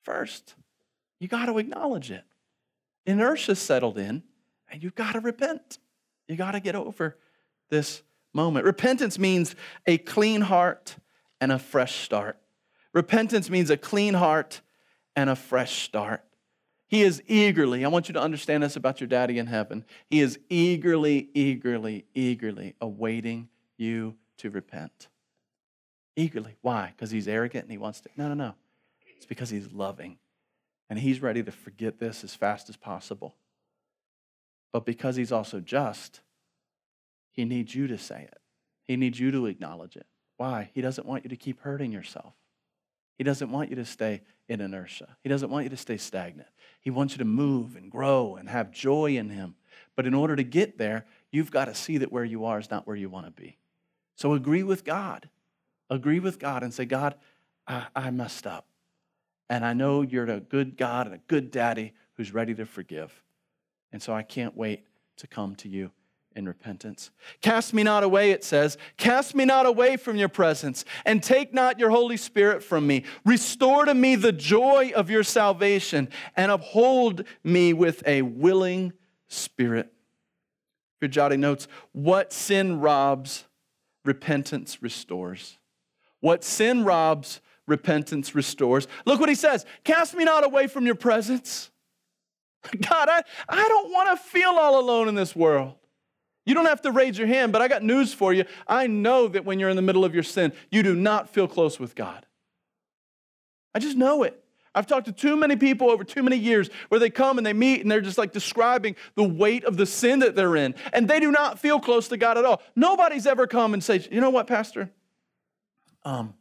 first, 0.02 0.54
you 1.20 1.28
got 1.28 1.46
to 1.46 1.58
acknowledge 1.58 2.10
it. 2.10 2.24
Inertia 3.06 3.54
settled 3.54 3.98
in, 3.98 4.22
and 4.70 4.82
you've 4.82 4.94
got 4.94 5.12
to 5.12 5.20
repent. 5.20 5.78
You 6.26 6.36
got 6.36 6.52
to 6.52 6.60
get 6.60 6.74
over 6.74 7.18
this 7.68 8.02
moment. 8.32 8.64
Repentance 8.64 9.18
means 9.18 9.54
a 9.86 9.98
clean 9.98 10.40
heart 10.40 10.96
and 11.40 11.52
a 11.52 11.58
fresh 11.58 12.00
start. 12.00 12.39
Repentance 12.92 13.50
means 13.50 13.70
a 13.70 13.76
clean 13.76 14.14
heart 14.14 14.60
and 15.14 15.30
a 15.30 15.36
fresh 15.36 15.82
start. 15.82 16.24
He 16.88 17.02
is 17.02 17.22
eagerly, 17.28 17.84
I 17.84 17.88
want 17.88 18.08
you 18.08 18.14
to 18.14 18.20
understand 18.20 18.64
this 18.64 18.74
about 18.74 19.00
your 19.00 19.06
daddy 19.06 19.38
in 19.38 19.46
heaven. 19.46 19.84
He 20.08 20.20
is 20.20 20.40
eagerly, 20.48 21.28
eagerly, 21.34 22.04
eagerly 22.14 22.74
awaiting 22.80 23.48
you 23.76 24.16
to 24.38 24.50
repent. 24.50 25.06
Eagerly. 26.16 26.56
Why? 26.62 26.92
Because 26.96 27.12
he's 27.12 27.28
arrogant 27.28 27.64
and 27.64 27.70
he 27.70 27.78
wants 27.78 28.00
to. 28.00 28.08
No, 28.16 28.26
no, 28.26 28.34
no. 28.34 28.54
It's 29.16 29.26
because 29.26 29.50
he's 29.50 29.70
loving 29.70 30.18
and 30.88 30.98
he's 30.98 31.22
ready 31.22 31.44
to 31.44 31.52
forget 31.52 32.00
this 32.00 32.24
as 32.24 32.34
fast 32.34 32.68
as 32.68 32.76
possible. 32.76 33.36
But 34.72 34.84
because 34.84 35.14
he's 35.14 35.30
also 35.30 35.60
just, 35.60 36.20
he 37.30 37.44
needs 37.44 37.72
you 37.72 37.86
to 37.86 37.98
say 37.98 38.22
it. 38.22 38.38
He 38.88 38.96
needs 38.96 39.20
you 39.20 39.30
to 39.30 39.46
acknowledge 39.46 39.94
it. 39.96 40.06
Why? 40.38 40.70
He 40.74 40.80
doesn't 40.80 41.06
want 41.06 41.22
you 41.24 41.30
to 41.30 41.36
keep 41.36 41.60
hurting 41.60 41.92
yourself. 41.92 42.34
He 43.20 43.24
doesn't 43.24 43.52
want 43.52 43.68
you 43.68 43.76
to 43.76 43.84
stay 43.84 44.22
in 44.48 44.62
inertia. 44.62 45.14
He 45.22 45.28
doesn't 45.28 45.50
want 45.50 45.64
you 45.64 45.68
to 45.68 45.76
stay 45.76 45.98
stagnant. 45.98 46.48
He 46.80 46.88
wants 46.88 47.12
you 47.12 47.18
to 47.18 47.26
move 47.26 47.76
and 47.76 47.90
grow 47.90 48.36
and 48.36 48.48
have 48.48 48.70
joy 48.70 49.14
in 49.18 49.28
Him. 49.28 49.56
But 49.94 50.06
in 50.06 50.14
order 50.14 50.34
to 50.34 50.42
get 50.42 50.78
there, 50.78 51.04
you've 51.30 51.50
got 51.50 51.66
to 51.66 51.74
see 51.74 51.98
that 51.98 52.10
where 52.10 52.24
you 52.24 52.46
are 52.46 52.58
is 52.58 52.70
not 52.70 52.86
where 52.86 52.96
you 52.96 53.10
want 53.10 53.26
to 53.26 53.30
be. 53.30 53.58
So 54.16 54.32
agree 54.32 54.62
with 54.62 54.86
God. 54.86 55.28
Agree 55.90 56.18
with 56.18 56.38
God 56.38 56.62
and 56.62 56.72
say, 56.72 56.86
God, 56.86 57.14
I, 57.68 57.88
I 57.94 58.10
messed 58.10 58.46
up. 58.46 58.64
And 59.50 59.66
I 59.66 59.74
know 59.74 60.00
you're 60.00 60.24
a 60.24 60.40
good 60.40 60.78
God 60.78 61.04
and 61.04 61.14
a 61.14 61.20
good 61.26 61.50
daddy 61.50 61.92
who's 62.14 62.32
ready 62.32 62.54
to 62.54 62.64
forgive. 62.64 63.22
And 63.92 64.00
so 64.00 64.14
I 64.14 64.22
can't 64.22 64.56
wait 64.56 64.86
to 65.18 65.26
come 65.26 65.56
to 65.56 65.68
you 65.68 65.90
in 66.36 66.46
repentance. 66.46 67.10
Cast 67.40 67.74
me 67.74 67.82
not 67.82 68.02
away, 68.02 68.30
it 68.30 68.44
says. 68.44 68.78
Cast 68.96 69.34
me 69.34 69.44
not 69.44 69.66
away 69.66 69.96
from 69.96 70.16
your 70.16 70.28
presence, 70.28 70.84
and 71.04 71.22
take 71.22 71.52
not 71.52 71.78
your 71.78 71.90
Holy 71.90 72.16
Spirit 72.16 72.62
from 72.62 72.86
me. 72.86 73.04
Restore 73.24 73.84
to 73.86 73.94
me 73.94 74.14
the 74.16 74.32
joy 74.32 74.92
of 74.94 75.10
your 75.10 75.24
salvation, 75.24 76.08
and 76.36 76.52
uphold 76.52 77.24
me 77.42 77.72
with 77.72 78.06
a 78.06 78.22
willing 78.22 78.92
spirit. 79.28 79.86
If 79.86 81.02
you're 81.02 81.08
jotting 81.08 81.40
notes, 81.40 81.66
what 81.92 82.32
sin 82.32 82.80
robs, 82.80 83.44
repentance 84.04 84.82
restores. 84.82 85.58
What 86.20 86.44
sin 86.44 86.84
robs, 86.84 87.40
repentance 87.66 88.34
restores. 88.34 88.86
Look 89.06 89.20
what 89.20 89.28
he 89.28 89.34
says 89.34 89.64
Cast 89.84 90.14
me 90.14 90.24
not 90.24 90.44
away 90.44 90.66
from 90.66 90.86
your 90.86 90.94
presence. 90.94 91.70
God, 92.88 93.08
I, 93.08 93.22
I 93.48 93.68
don't 93.68 93.90
want 93.90 94.10
to 94.10 94.22
feel 94.22 94.50
all 94.50 94.78
alone 94.78 95.08
in 95.08 95.14
this 95.14 95.34
world. 95.34 95.74
You 96.50 96.54
don't 96.54 96.66
have 96.66 96.82
to 96.82 96.90
raise 96.90 97.16
your 97.16 97.28
hand, 97.28 97.52
but 97.52 97.62
I 97.62 97.68
got 97.68 97.84
news 97.84 98.12
for 98.12 98.32
you. 98.32 98.44
I 98.66 98.88
know 98.88 99.28
that 99.28 99.44
when 99.44 99.60
you're 99.60 99.68
in 99.68 99.76
the 99.76 99.82
middle 99.82 100.04
of 100.04 100.14
your 100.14 100.24
sin, 100.24 100.52
you 100.68 100.82
do 100.82 100.96
not 100.96 101.30
feel 101.30 101.46
close 101.46 101.78
with 101.78 101.94
God. 101.94 102.26
I 103.72 103.78
just 103.78 103.96
know 103.96 104.24
it. 104.24 104.42
I've 104.74 104.88
talked 104.88 105.06
to 105.06 105.12
too 105.12 105.36
many 105.36 105.54
people 105.54 105.92
over 105.92 106.02
too 106.02 106.24
many 106.24 106.36
years 106.36 106.68
where 106.88 106.98
they 106.98 107.08
come 107.08 107.38
and 107.38 107.46
they 107.46 107.52
meet 107.52 107.82
and 107.82 107.88
they're 107.88 108.00
just 108.00 108.18
like 108.18 108.32
describing 108.32 108.96
the 109.14 109.22
weight 109.22 109.62
of 109.62 109.76
the 109.76 109.86
sin 109.86 110.18
that 110.18 110.34
they're 110.34 110.56
in, 110.56 110.74
and 110.92 111.06
they 111.08 111.20
do 111.20 111.30
not 111.30 111.60
feel 111.60 111.78
close 111.78 112.08
to 112.08 112.16
God 112.16 112.36
at 112.36 112.44
all. 112.44 112.60
Nobody's 112.74 113.28
ever 113.28 113.46
come 113.46 113.72
and 113.72 113.84
say, 113.84 114.04
"You 114.10 114.20
know 114.20 114.30
what, 114.30 114.48
Pastor? 114.48 114.90
Um, 116.02 116.34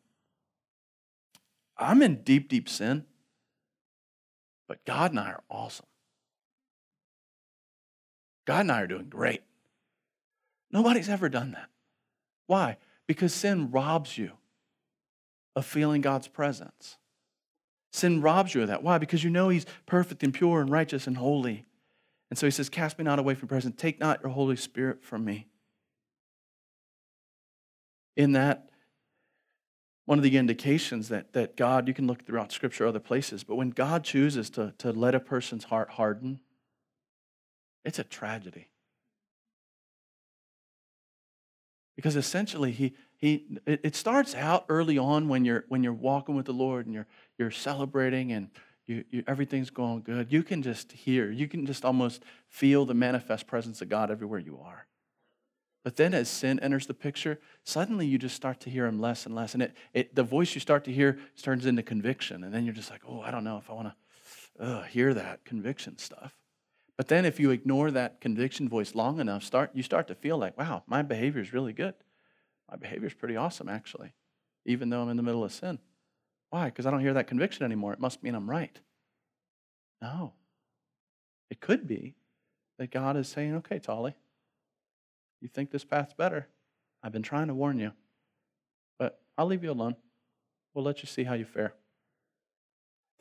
I'm 1.78 2.02
in 2.02 2.24
deep, 2.24 2.50
deep 2.50 2.68
sin, 2.68 3.06
but 4.68 4.84
God 4.86 5.12
and 5.12 5.20
I 5.20 5.34
are 5.34 5.44
awesome. 5.52 5.86
God 8.46 8.62
and 8.62 8.72
I 8.72 8.82
are 8.82 8.88
doing 8.88 9.08
great." 9.08 9.44
Nobody's 10.72 11.10
ever 11.10 11.30
done 11.30 11.52
that. 11.52 11.70
Why? 12.48 12.78
Because 13.08 13.34
sin 13.34 13.72
robs 13.72 14.18
you 14.18 14.32
of 15.56 15.66
feeling 15.66 16.02
God's 16.02 16.28
presence. 16.28 16.98
Sin 17.92 18.22
robs 18.22 18.54
you 18.54 18.62
of 18.62 18.68
that. 18.68 18.84
Why? 18.84 18.98
Because 18.98 19.24
you 19.24 19.30
know 19.30 19.50
He's 19.50 19.66
perfect 19.86 20.24
and 20.24 20.34
pure 20.34 20.62
and 20.62 20.70
righteous 20.70 21.08
and 21.08 21.18
holy. 21.18 21.66
And 22.30 22.38
so 22.38 22.46
He 22.46 22.52
says, 22.52 22.70
Cast 22.70 22.98
me 22.98 23.04
not 23.04 23.20
away 23.20 23.34
from 23.34 23.48
presence. 23.48 23.76
Take 23.78 24.00
not 24.00 24.22
your 24.22 24.32
Holy 24.32 24.56
Spirit 24.56 25.04
from 25.04 25.26
me. 25.26 25.48
In 28.16 28.34
that, 28.34 28.70
one 30.06 30.18
of 30.18 30.24
the 30.24 30.38
indications 30.38 31.10
that, 31.10 31.34
that 31.34 31.56
God, 31.56 31.88
you 31.88 31.94
can 31.94 32.08
look 32.08 32.26
throughout 32.26 32.52
Scripture 32.52 32.86
other 32.86 33.00
places, 33.00 33.44
but 33.44 33.56
when 33.56 33.70
God 33.70 34.04
chooses 34.04 34.50
to, 34.52 34.74
to 34.80 34.92
let 34.92 35.16
a 35.16 35.20
person's 35.20 35.66
heart 35.66 35.92
harden, 35.92 36.40
it's 37.86 38.00
a 38.00 38.04
tragedy. 38.04 38.70
Because 42.00 42.16
essentially 42.16 42.72
he, 42.72 42.96
he 43.18 43.46
it 43.66 43.94
starts 43.94 44.34
out 44.34 44.64
early 44.70 44.98
on 44.98 45.28
when 45.28 45.44
you're 45.44 45.66
when 45.68 45.84
you're 45.84 45.92
walking 45.92 46.34
with 46.34 46.46
the 46.46 46.54
lord 46.54 46.86
and 46.86 46.96
you're 46.96 47.08
you're 47.38 47.52
celebrating 47.52 48.32
and 48.32 48.50
you, 48.86 49.04
you, 49.12 49.24
everything's 49.28 49.70
going 49.70 50.04
good. 50.04 50.32
You 50.32 50.42
can 50.42 50.64
just 50.64 50.94
hear 50.94 51.30
you 51.30 51.50
can 51.50 51.66
just 51.66 51.84
almost 51.84 52.24
feel 52.48 52.86
the 52.86 52.94
manifest 52.94 53.48
presence 53.48 53.82
of 53.82 53.90
god 53.90 54.12
everywhere 54.12 54.40
you 54.40 54.62
are. 54.64 54.88
But 55.84 55.98
then 55.98 56.14
as 56.14 56.30
sin 56.30 56.58
enters 56.62 56.88
the 56.88 56.94
picture 56.94 57.38
suddenly 57.66 58.08
you 58.08 58.18
just 58.18 58.38
start 58.38 58.62
to 58.62 58.70
hear 58.70 58.86
him 58.86 59.02
less 59.02 59.26
and 59.26 59.36
less. 59.36 59.54
And 59.54 59.64
it, 59.64 59.76
it 59.94 60.16
the 60.16 60.24
voice 60.24 60.56
you 60.56 60.62
start 60.62 60.86
to 60.86 60.94
hear 60.94 61.20
turns 61.42 61.66
into 61.66 61.84
conviction. 61.84 62.46
And 62.46 62.54
then 62.54 62.64
you're 62.64 62.74
just 62.74 62.92
like 62.92 63.02
oh 63.06 63.20
i 63.20 63.30
don't 63.30 63.44
know 63.44 63.58
if 63.58 63.70
i 63.70 63.74
want 63.74 63.90
to 63.90 64.64
uh, 64.64 64.84
hear 64.84 65.14
that 65.14 65.44
conviction 65.44 65.98
stuff 65.98 66.39
but 67.00 67.08
then 67.08 67.24
if 67.24 67.40
you 67.40 67.52
ignore 67.52 67.92
that 67.92 68.20
conviction 68.20 68.68
voice 68.68 68.94
long 68.94 69.22
enough, 69.22 69.42
start 69.42 69.72
you 69.74 69.82
start 69.82 70.10
to 70.10 70.16
feel 70.16 70.38
like, 70.38 70.58
wow, 70.58 70.84
my 70.86 71.02
behavior 71.02 71.42
is 71.42 71.54
really 71.54 71.72
good. 71.72 71.94
My 72.70 72.76
behavior 72.76 73.08
is 73.08 73.14
pretty 73.14 73.38
awesome, 73.38 73.70
actually, 73.70 74.12
even 74.66 74.90
though 74.90 75.04
I'm 75.04 75.10
in 75.10 75.16
the 75.16 75.24
middle 75.24 75.46
of 75.46 75.54
sin. 75.54 75.80
Why? 76.50 76.66
Because 76.66 76.86
I 76.86 76.92
don't 76.92 77.00
hear 77.00 77.14
that 77.14 77.28
conviction 77.28 77.64
anymore. 77.64 77.94
It 77.94 78.02
must 78.02 78.22
mean 78.22 78.36
I'm 78.36 78.50
right. 78.50 78.78
No. 80.02 80.34
It 81.50 81.62
could 81.62 81.88
be 81.88 82.16
that 82.80 82.92
God 82.92 83.16
is 83.16 83.30
saying, 83.30 83.56
okay, 83.56 83.80
Tally, 83.80 84.14
you 85.40 85.48
think 85.48 85.72
this 85.72 85.86
path's 85.86 86.14
better. 86.14 86.50
I've 87.02 87.14
been 87.14 87.22
trying 87.22 87.48
to 87.48 87.54
warn 87.54 87.80
you, 87.80 87.94
but 88.98 89.22
I'll 89.38 89.46
leave 89.46 89.64
you 89.64 89.72
alone. 89.72 89.96
We'll 90.74 90.84
let 90.84 91.02
you 91.02 91.08
see 91.08 91.24
how 91.24 91.36
you 91.36 91.46
fare. 91.46 91.76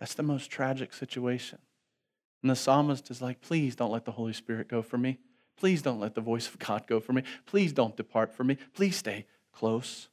That's 0.00 0.14
the 0.14 0.24
most 0.24 0.50
tragic 0.50 0.92
situation. 0.92 1.60
And 2.42 2.50
the 2.50 2.56
psalmist 2.56 3.10
is 3.10 3.20
like, 3.20 3.40
please 3.40 3.74
don't 3.74 3.90
let 3.90 4.04
the 4.04 4.12
Holy 4.12 4.32
Spirit 4.32 4.68
go 4.68 4.82
for 4.82 4.98
me. 4.98 5.18
Please 5.56 5.82
don't 5.82 5.98
let 5.98 6.14
the 6.14 6.20
voice 6.20 6.46
of 6.46 6.58
God 6.58 6.86
go 6.86 7.00
for 7.00 7.12
me. 7.12 7.24
Please 7.46 7.72
don't 7.72 7.96
depart 7.96 8.32
from 8.32 8.46
me. 8.46 8.58
Please 8.74 8.96
stay 8.96 9.26
close. 9.52 10.08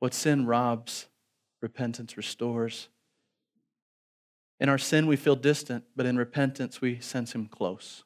What 0.00 0.12
sin 0.12 0.44
robs, 0.46 1.06
repentance 1.60 2.16
restores. 2.16 2.88
In 4.58 4.68
our 4.68 4.78
sin, 4.78 5.06
we 5.06 5.14
feel 5.14 5.36
distant, 5.36 5.84
but 5.94 6.06
in 6.06 6.16
repentance, 6.16 6.80
we 6.80 6.98
sense 6.98 7.32
Him 7.32 7.46
close. 7.46 8.02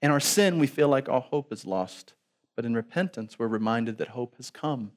In 0.00 0.12
our 0.12 0.20
sin, 0.20 0.60
we 0.60 0.68
feel 0.68 0.88
like 0.88 1.08
all 1.08 1.20
hope 1.20 1.52
is 1.52 1.66
lost, 1.66 2.14
but 2.54 2.64
in 2.64 2.74
repentance, 2.74 3.38
we're 3.38 3.48
reminded 3.48 3.98
that 3.98 4.08
hope 4.08 4.36
has 4.36 4.50
come. 4.50 4.92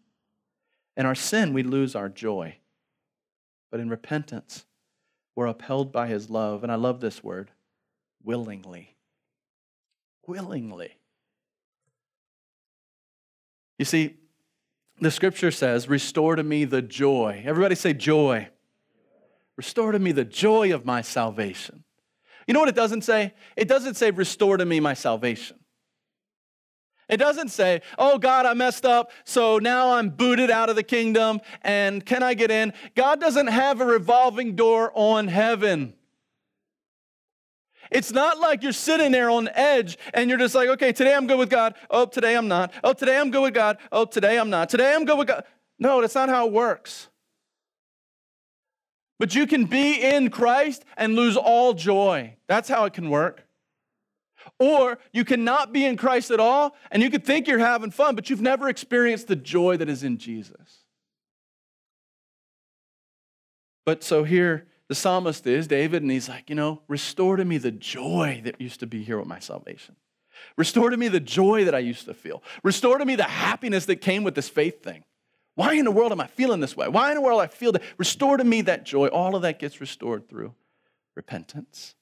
In 0.96 1.08
our 1.08 1.16
sin, 1.16 1.54
we 1.54 1.64
lose 1.64 1.96
our 1.96 2.10
joy, 2.10 2.58
but 3.72 3.80
in 3.80 3.90
repentance, 3.90 4.67
we're 5.38 5.46
upheld 5.46 5.92
by 5.92 6.08
his 6.08 6.32
love. 6.32 6.64
And 6.64 6.72
I 6.72 6.76
love 6.76 7.00
this 7.00 7.24
word 7.24 7.52
willingly. 8.24 8.96
Willingly. 10.26 10.98
You 13.78 13.86
see, 13.86 14.16
the 15.00 15.12
scripture 15.12 15.52
says, 15.52 15.88
Restore 15.88 16.38
to 16.38 16.44
me 16.44 16.66
the 16.66 16.82
joy. 16.82 17.44
Everybody 17.46 17.76
say 17.76 17.94
joy. 17.94 18.50
Restore 19.56 19.92
to 19.92 20.00
me 20.00 20.12
the 20.12 20.26
joy 20.26 20.74
of 20.74 20.86
my 20.86 21.02
salvation. 21.02 21.84
You 22.48 22.56
know 22.56 22.60
what 22.60 22.70
it 22.70 22.76
doesn't 22.76 23.04
say? 23.04 23.36
It 23.56 23.68
doesn't 23.68 23.94
say, 23.94 24.10
Restore 24.10 24.58
to 24.58 24.66
me 24.66 24.80
my 24.80 24.96
salvation. 24.96 25.57
It 27.10 27.18
doesn't 27.18 27.50
say, 27.50 27.82
oh, 27.98 28.18
God, 28.18 28.46
I 28.46 28.54
messed 28.54 28.86
up, 28.86 29.12
so 29.24 29.60
now 29.60 29.94
I'm 29.94 30.10
booted 30.10 30.52
out 30.52 30.70
of 30.70 30.76
the 30.76 30.84
kingdom, 30.84 31.40
and 31.62 32.06
can 32.06 32.22
I 32.22 32.34
get 32.34 32.52
in? 32.52 32.74
God 32.96 33.22
doesn't 33.22 33.48
have 33.48 33.80
a 33.80 33.86
revolving 33.86 34.56
door 34.56 34.92
on 34.94 35.30
heaven. 35.30 35.94
It's 37.90 38.12
not 38.12 38.40
like 38.40 38.64
you're 38.64 38.74
sitting 38.74 39.14
there 39.14 39.30
on 39.30 39.50
edge 39.54 39.98
and 40.14 40.30
you're 40.30 40.40
just 40.40 40.54
like, 40.56 40.68
okay, 40.70 40.92
today 40.92 41.14
I'm 41.14 41.26
good 41.26 41.40
with 41.40 41.50
God. 41.50 41.76
Oh, 41.90 42.06
today 42.06 42.36
I'm 42.36 42.50
not. 42.50 42.74
Oh, 42.84 42.92
today 42.92 43.18
I'm 43.18 43.32
good 43.32 43.42
with 43.42 43.54
God. 43.54 43.78
Oh, 43.94 44.04
today 44.04 44.38
I'm 44.38 44.50
not. 44.50 44.68
Today 44.68 44.94
I'm 44.94 45.06
good 45.06 45.18
with 45.18 45.30
God. 45.30 45.46
No, 45.80 46.02
that's 46.02 46.16
not 46.16 46.28
how 46.28 46.48
it 46.48 46.52
works. 46.52 47.08
But 49.20 49.36
you 49.36 49.48
can 49.48 49.66
be 49.66 50.02
in 50.02 50.30
Christ 50.30 50.84
and 50.98 51.16
lose 51.16 51.38
all 51.38 51.74
joy. 51.74 52.36
That's 52.48 52.68
how 52.68 52.84
it 52.86 52.94
can 52.94 53.10
work. 53.10 53.47
Or 54.60 55.00
you 55.12 55.26
cannot 55.26 55.74
be 55.74 55.86
in 55.86 55.98
Christ 55.98 56.32
at 56.32 56.40
all, 56.40 56.76
and 56.92 57.04
you 57.04 57.10
could 57.10 57.26
think 57.26 57.48
you're 57.48 57.60
having 57.60 57.92
fun, 57.92 58.16
but 58.16 58.30
you've 58.30 58.42
never 58.42 58.70
experienced 58.70 59.28
the 59.28 59.36
joy 59.36 59.78
that 59.78 59.90
is 59.90 60.04
in 60.04 60.18
Jesus. 60.18 60.84
But 63.86 64.04
so 64.04 64.24
here, 64.24 64.68
the 64.88 64.96
psalmist 64.96 65.46
is 65.48 65.68
David, 65.68 66.02
and 66.02 66.12
he's 66.12 66.30
like, 66.30 66.50
you 66.50 66.56
know, 66.56 66.82
restore 66.88 67.36
to 67.36 67.46
me 67.46 67.58
the 67.58 67.72
joy 67.72 68.42
that 68.46 68.60
used 68.60 68.80
to 68.82 68.88
be 68.88 69.04
here 69.04 69.18
with 69.18 69.28
my 69.28 69.40
salvation. 69.40 69.96
Restore 70.56 70.92
to 70.92 70.98
me 70.98 71.08
the 71.08 71.20
joy 71.20 71.66
that 71.66 71.76
I 71.76 71.80
used 71.80 72.06
to 72.06 72.14
feel. 72.14 72.44
Restore 72.64 72.98
to 72.98 73.06
me 73.06 73.16
the 73.16 73.24
happiness 73.24 73.86
that 73.86 73.98
came 73.98 74.24
with 74.24 74.36
this 74.36 74.50
faith 74.50 74.84
thing. 74.84 75.04
Why 75.56 75.74
in 75.74 75.86
the 75.86 75.92
world 75.92 76.12
am 76.12 76.22
I 76.22 76.28
feeling 76.28 76.60
this 76.60 76.78
way? 76.78 76.88
Why 76.88 77.10
in 77.10 77.16
the 77.16 77.22
world 77.22 77.42
I 77.42 77.48
feel 77.48 77.72
that? 77.72 77.82
Restore 77.98 78.38
to 78.38 78.44
me 78.44 78.62
that 78.62 78.86
joy. 78.86 79.08
All 79.08 79.36
of 79.36 79.42
that 79.42 79.58
gets 79.58 79.82
restored 79.82 80.30
through 80.30 80.54
repentance. 81.16 81.96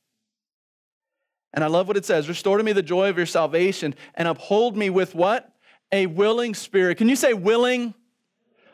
And 1.56 1.64
I 1.64 1.68
love 1.68 1.88
what 1.88 1.98
it 1.98 2.06
says 2.06 2.28
Restore 2.28 2.58
to 2.58 2.64
me 2.64 2.74
the 2.74 2.84
joy 2.84 3.10
of 3.10 3.18
your 3.18 3.26
salvation 3.26 3.96
and 4.14 4.28
uphold 4.28 4.78
me 4.78 4.90
with 4.90 5.16
what? 5.16 5.52
A 5.92 6.06
willing 6.06 6.54
spirit. 6.54 6.98
Can 6.98 7.10
you 7.10 7.16
say 7.16 7.34
willing? 7.34 7.96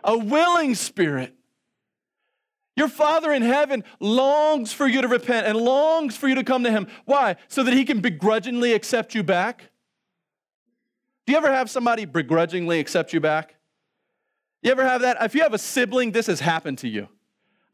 A 0.03 0.17
willing 0.17 0.75
spirit. 0.75 1.35
Your 2.75 2.87
Father 2.87 3.31
in 3.31 3.43
heaven 3.43 3.83
longs 3.99 4.73
for 4.73 4.87
you 4.87 5.01
to 5.01 5.07
repent 5.07 5.45
and 5.45 5.57
longs 5.57 6.17
for 6.17 6.27
you 6.27 6.35
to 6.35 6.43
come 6.43 6.63
to 6.63 6.71
Him. 6.71 6.87
Why? 7.05 7.35
So 7.47 7.63
that 7.63 7.73
He 7.73 7.85
can 7.85 8.01
begrudgingly 8.01 8.73
accept 8.73 9.13
you 9.13 9.23
back? 9.23 9.69
Do 11.27 11.33
you 11.33 11.37
ever 11.37 11.51
have 11.51 11.69
somebody 11.69 12.05
begrudgingly 12.05 12.79
accept 12.79 13.13
you 13.13 13.19
back? 13.19 13.55
You 14.63 14.71
ever 14.71 14.83
have 14.83 15.01
that? 15.01 15.17
If 15.21 15.35
you 15.35 15.43
have 15.43 15.53
a 15.53 15.59
sibling, 15.59 16.11
this 16.11 16.27
has 16.27 16.39
happened 16.39 16.79
to 16.79 16.87
you. 16.87 17.07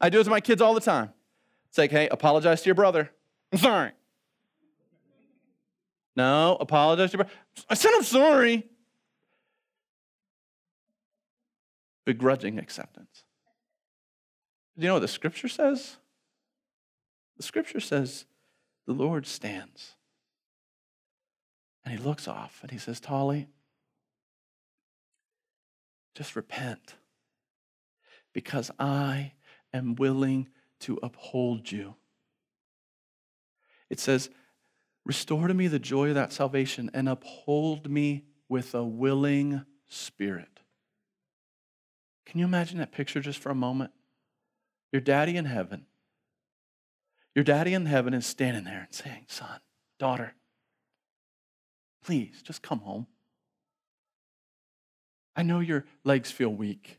I 0.02 0.10
do 0.10 0.20
it 0.20 0.26
to 0.26 0.30
my 0.30 0.42
kids 0.42 0.62
all 0.62 0.74
the 0.74 0.82
time. 0.82 1.14
It's 1.70 1.78
like, 1.78 1.92
hey, 1.92 2.10
apologize 2.10 2.62
to 2.64 2.66
your 2.66 2.76
brother. 2.76 3.10
I'm 3.54 3.60
sorry. 3.60 3.92
No, 6.18 6.58
apologize 6.60 7.12
to 7.12 7.18
your 7.18 7.26
brother. 7.26 7.40
I 7.70 7.76
said 7.76 7.92
I'm 7.96 8.02
sorry. 8.02 8.68
Begrudging 12.06 12.58
acceptance. 12.58 13.24
Do 14.76 14.82
you 14.82 14.88
know 14.88 14.96
what 14.96 15.02
the 15.02 15.08
scripture 15.08 15.48
says? 15.48 15.98
The 17.38 17.44
scripture 17.44 17.80
says 17.80 18.26
the 18.88 18.94
Lord 18.94 19.28
stands 19.28 19.94
and 21.86 21.98
he 21.98 22.04
looks 22.04 22.28
off 22.28 22.60
and 22.64 22.72
he 22.72 22.80
says, 22.80 23.00
Tally, 23.00 23.48
just 26.16 26.36
repent 26.36 26.96
because 28.34 28.72
I 28.80 29.34
am 29.72 29.94
willing 29.94 30.48
to 30.80 30.98
uphold 31.04 31.72
you. 31.72 31.96
It 33.92 34.00
says, 34.00 34.32
Restore 35.08 35.48
to 35.48 35.54
me 35.54 35.70
the 35.70 35.80
joy 35.80 36.10
of 36.10 36.16
that 36.16 36.34
salvation 36.34 36.92
and 36.94 37.08
uphold 37.08 37.90
me 37.90 38.26
with 38.50 38.76
a 38.76 38.84
willing 38.84 39.64
spirit. 39.88 40.60
Can 42.26 42.42
you 42.42 42.46
imagine 42.46 42.80
that 42.80 42.92
picture 42.92 43.22
just 43.22 43.40
for 43.40 43.50
a 43.50 43.56
moment? 43.56 43.92
Your 44.92 45.00
daddy 45.00 45.38
in 45.38 45.46
heaven, 45.46 45.86
your 47.34 47.46
daddy 47.46 47.74
in 47.74 47.86
heaven 47.86 48.14
is 48.14 48.26
standing 48.26 48.66
there 48.66 48.82
and 48.82 48.94
saying, 48.94 49.24
Son, 49.30 49.62
daughter, 49.98 50.36
please 52.04 52.42
just 52.42 52.62
come 52.62 52.80
home. 52.80 53.08
I 55.38 55.44
know 55.44 55.62
your 55.62 55.86
legs 56.04 56.32
feel 56.32 56.50
weak. 56.50 56.97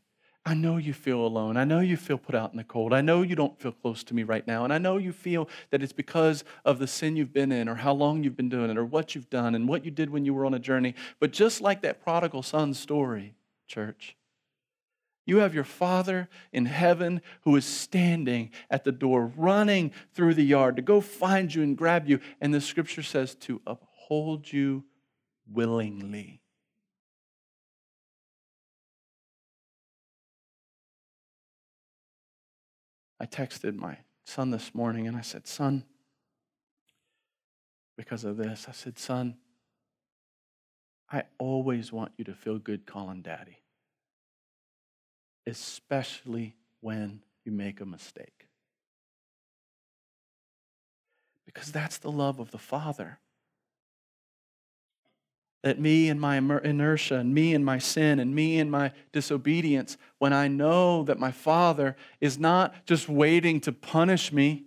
I 0.48 0.54
know 0.54 0.78
you 0.78 0.94
feel 0.94 1.20
alone. 1.26 1.58
I 1.58 1.64
know 1.64 1.80
you 1.80 1.98
feel 1.98 2.16
put 2.16 2.34
out 2.34 2.52
in 2.52 2.56
the 2.56 2.64
cold. 2.64 2.94
I 2.94 3.02
know 3.02 3.20
you 3.20 3.37
don't 3.37 3.61
feel 3.61 3.72
close 3.72 4.02
to 4.04 4.14
me 4.14 4.22
right 4.22 4.46
now. 4.46 4.64
And 4.64 4.72
I 4.72 4.78
know 4.78 4.96
you 4.96 5.12
feel 5.12 5.46
that 5.68 5.82
it's 5.82 5.92
because 5.92 6.42
of 6.64 6.78
the 6.78 6.87
sin 6.87 7.16
you've 7.16 7.34
been 7.34 7.52
in, 7.52 7.68
or 7.68 7.74
how 7.74 7.92
long 7.92 8.24
you've 8.24 8.37
been 8.37 8.48
doing 8.48 8.70
it, 8.70 8.78
or 8.78 8.84
what 8.87 9.14
you've 9.14 9.28
done, 9.28 9.54
and 9.54 9.68
what 9.68 9.84
you 9.84 9.90
did 9.90 10.08
when 10.08 10.24
you 10.24 10.32
were 10.32 10.46
on 10.46 10.54
a 10.54 10.58
journey. 10.58 10.94
But 11.20 11.32
just 11.32 11.61
like 11.61 11.82
that 11.82 12.02
prodigal 12.02 12.42
son 12.42 12.72
story, 12.72 13.34
church, 13.66 14.16
you 15.26 15.37
have 15.38 15.54
your 15.54 15.64
Father 15.64 16.30
in 16.50 16.64
heaven 16.64 17.20
who 17.42 17.54
is 17.54 17.66
standing 17.66 18.50
at 18.70 18.84
the 18.84 18.92
door, 18.92 19.30
running 19.37 19.92
through 20.14 20.32
the 20.32 20.46
yard 20.46 20.76
to 20.76 20.82
go 20.82 21.02
find 21.02 21.54
you 21.54 21.62
and 21.62 21.76
grab 21.76 22.08
you. 22.08 22.20
And 22.40 22.54
the 22.54 22.62
scripture 22.62 23.02
says 23.02 23.34
to 23.40 23.61
uphold 23.66 24.50
you 24.50 24.84
willingly. 25.46 26.40
I 33.20 33.26
texted 33.26 33.76
my 33.76 33.98
son 34.24 34.50
this 34.50 34.74
morning 34.74 35.07
and 35.07 35.16
I 35.16 35.22
said, 35.22 35.46
Son, 35.46 35.85
because 37.96 38.24
of 38.24 38.37
this, 38.37 38.66
I 38.68 38.72
said, 38.72 38.98
Son, 38.98 39.37
I 41.11 41.24
always 41.38 41.92
want 41.92 42.12
you 42.16 42.24
to 42.24 42.35
feel 42.35 42.59
good 42.59 42.87
calling 42.87 43.22
daddy 43.22 43.59
especially 45.48 46.54
when 46.81 47.22
you 47.44 47.52
make 47.52 47.81
a 47.81 47.87
mistake. 47.87 48.46
Because 51.46 51.72
that's 51.72 51.98
the 51.98 52.11
love 52.11 52.38
of 52.38 52.50
the 52.50 52.59
Father. 52.59 53.18
That 55.62 55.81
me 55.81 56.09
and 56.09 56.21
my 56.21 56.37
inertia, 56.37 57.16
and 57.16 57.35
me 57.35 57.53
and 57.53 57.64
my 57.64 57.79
sin, 57.79 58.21
and 58.21 58.33
me 58.35 58.61
and 58.61 58.71
my 58.71 58.92
disobedience, 59.12 59.97
when 60.18 60.33
I 60.33 60.47
know 60.47 61.03
that 61.03 61.18
my 61.18 61.33
Father 61.33 61.97
is 62.21 62.38
not 62.38 62.87
just 62.87 63.09
waiting 63.09 63.61
to 63.62 63.73
punish 63.73 64.33
me. 64.33 64.66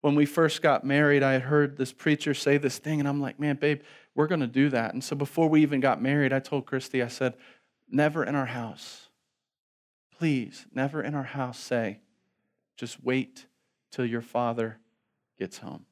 When 0.00 0.14
we 0.14 0.24
first 0.24 0.62
got 0.62 0.84
married, 0.84 1.24
I 1.24 1.32
had 1.32 1.42
heard 1.42 1.76
this 1.76 1.92
preacher 1.92 2.32
say 2.32 2.58
this 2.58 2.78
thing, 2.78 3.00
and 3.00 3.08
I'm 3.08 3.20
like, 3.20 3.40
man, 3.40 3.56
babe, 3.56 3.80
we're 4.14 4.28
going 4.28 4.40
to 4.40 4.46
do 4.46 4.68
that. 4.70 4.94
And 4.94 5.02
so 5.02 5.16
before 5.16 5.48
we 5.48 5.62
even 5.62 5.80
got 5.80 6.00
married, 6.00 6.32
I 6.32 6.38
told 6.38 6.66
Christy, 6.66 7.02
I 7.02 7.08
said, 7.08 7.34
never 7.90 8.22
in 8.22 8.36
our 8.36 8.46
house, 8.46 9.08
please, 10.16 10.66
never 10.72 11.02
in 11.02 11.16
our 11.16 11.24
house 11.24 11.58
say, 11.58 11.98
just 12.76 13.02
wait 13.02 13.46
till 13.90 14.06
your 14.06 14.22
father 14.22 14.78
gets 15.36 15.58
home. 15.58 15.86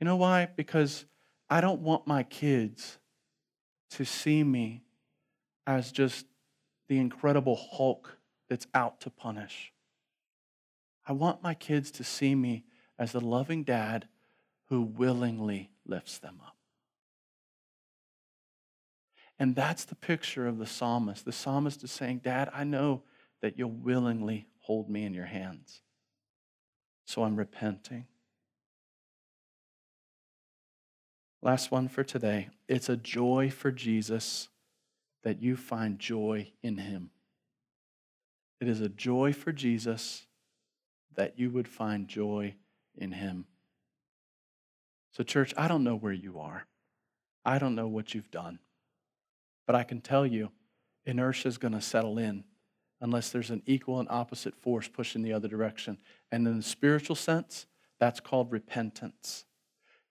You 0.00 0.04
know 0.04 0.16
why? 0.16 0.48
Because 0.56 1.04
I 1.50 1.60
don't 1.60 1.80
want 1.80 2.06
my 2.06 2.22
kids 2.22 2.98
to 3.90 4.04
see 4.04 4.44
me 4.44 4.82
as 5.66 5.92
just 5.92 6.26
the 6.88 6.98
incredible 6.98 7.56
Hulk 7.56 8.18
that's 8.48 8.66
out 8.74 9.00
to 9.00 9.10
punish. 9.10 9.72
I 11.06 11.12
want 11.12 11.42
my 11.42 11.54
kids 11.54 11.90
to 11.92 12.04
see 12.04 12.34
me 12.34 12.64
as 12.98 13.12
the 13.12 13.20
loving 13.20 13.64
dad 13.64 14.08
who 14.68 14.82
willingly 14.82 15.70
lifts 15.86 16.18
them 16.18 16.40
up. 16.44 16.56
And 19.38 19.54
that's 19.54 19.84
the 19.84 19.94
picture 19.94 20.46
of 20.46 20.58
the 20.58 20.66
psalmist. 20.66 21.24
The 21.24 21.32
psalmist 21.32 21.84
is 21.84 21.92
saying, 21.92 22.22
Dad, 22.24 22.50
I 22.52 22.64
know 22.64 23.02
that 23.40 23.56
you'll 23.56 23.70
willingly 23.70 24.48
hold 24.58 24.90
me 24.90 25.04
in 25.04 25.14
your 25.14 25.26
hands. 25.26 25.82
So 27.06 27.22
I'm 27.22 27.36
repenting. 27.36 28.06
Last 31.40 31.70
one 31.70 31.88
for 31.88 32.02
today. 32.02 32.48
It's 32.68 32.88
a 32.88 32.96
joy 32.96 33.50
for 33.50 33.70
Jesus 33.70 34.48
that 35.22 35.40
you 35.40 35.56
find 35.56 35.98
joy 35.98 36.52
in 36.62 36.78
him. 36.78 37.10
It 38.60 38.68
is 38.68 38.80
a 38.80 38.88
joy 38.88 39.32
for 39.32 39.52
Jesus 39.52 40.26
that 41.14 41.38
you 41.38 41.50
would 41.50 41.68
find 41.68 42.08
joy 42.08 42.54
in 42.96 43.12
him. 43.12 43.46
So, 45.12 45.22
church, 45.22 45.54
I 45.56 45.68
don't 45.68 45.84
know 45.84 45.96
where 45.96 46.12
you 46.12 46.40
are. 46.40 46.66
I 47.44 47.58
don't 47.58 47.74
know 47.74 47.88
what 47.88 48.14
you've 48.14 48.30
done. 48.30 48.58
But 49.66 49.76
I 49.76 49.84
can 49.84 50.00
tell 50.00 50.26
you, 50.26 50.50
inertia 51.06 51.48
is 51.48 51.58
going 51.58 51.72
to 51.72 51.80
settle 51.80 52.18
in 52.18 52.44
unless 53.00 53.30
there's 53.30 53.50
an 53.50 53.62
equal 53.64 54.00
and 54.00 54.08
opposite 54.10 54.56
force 54.56 54.88
pushing 54.88 55.22
the 55.22 55.32
other 55.32 55.48
direction. 55.48 55.98
And 56.32 56.46
in 56.46 56.56
the 56.56 56.62
spiritual 56.62 57.16
sense, 57.16 57.66
that's 58.00 58.20
called 58.20 58.50
repentance. 58.50 59.44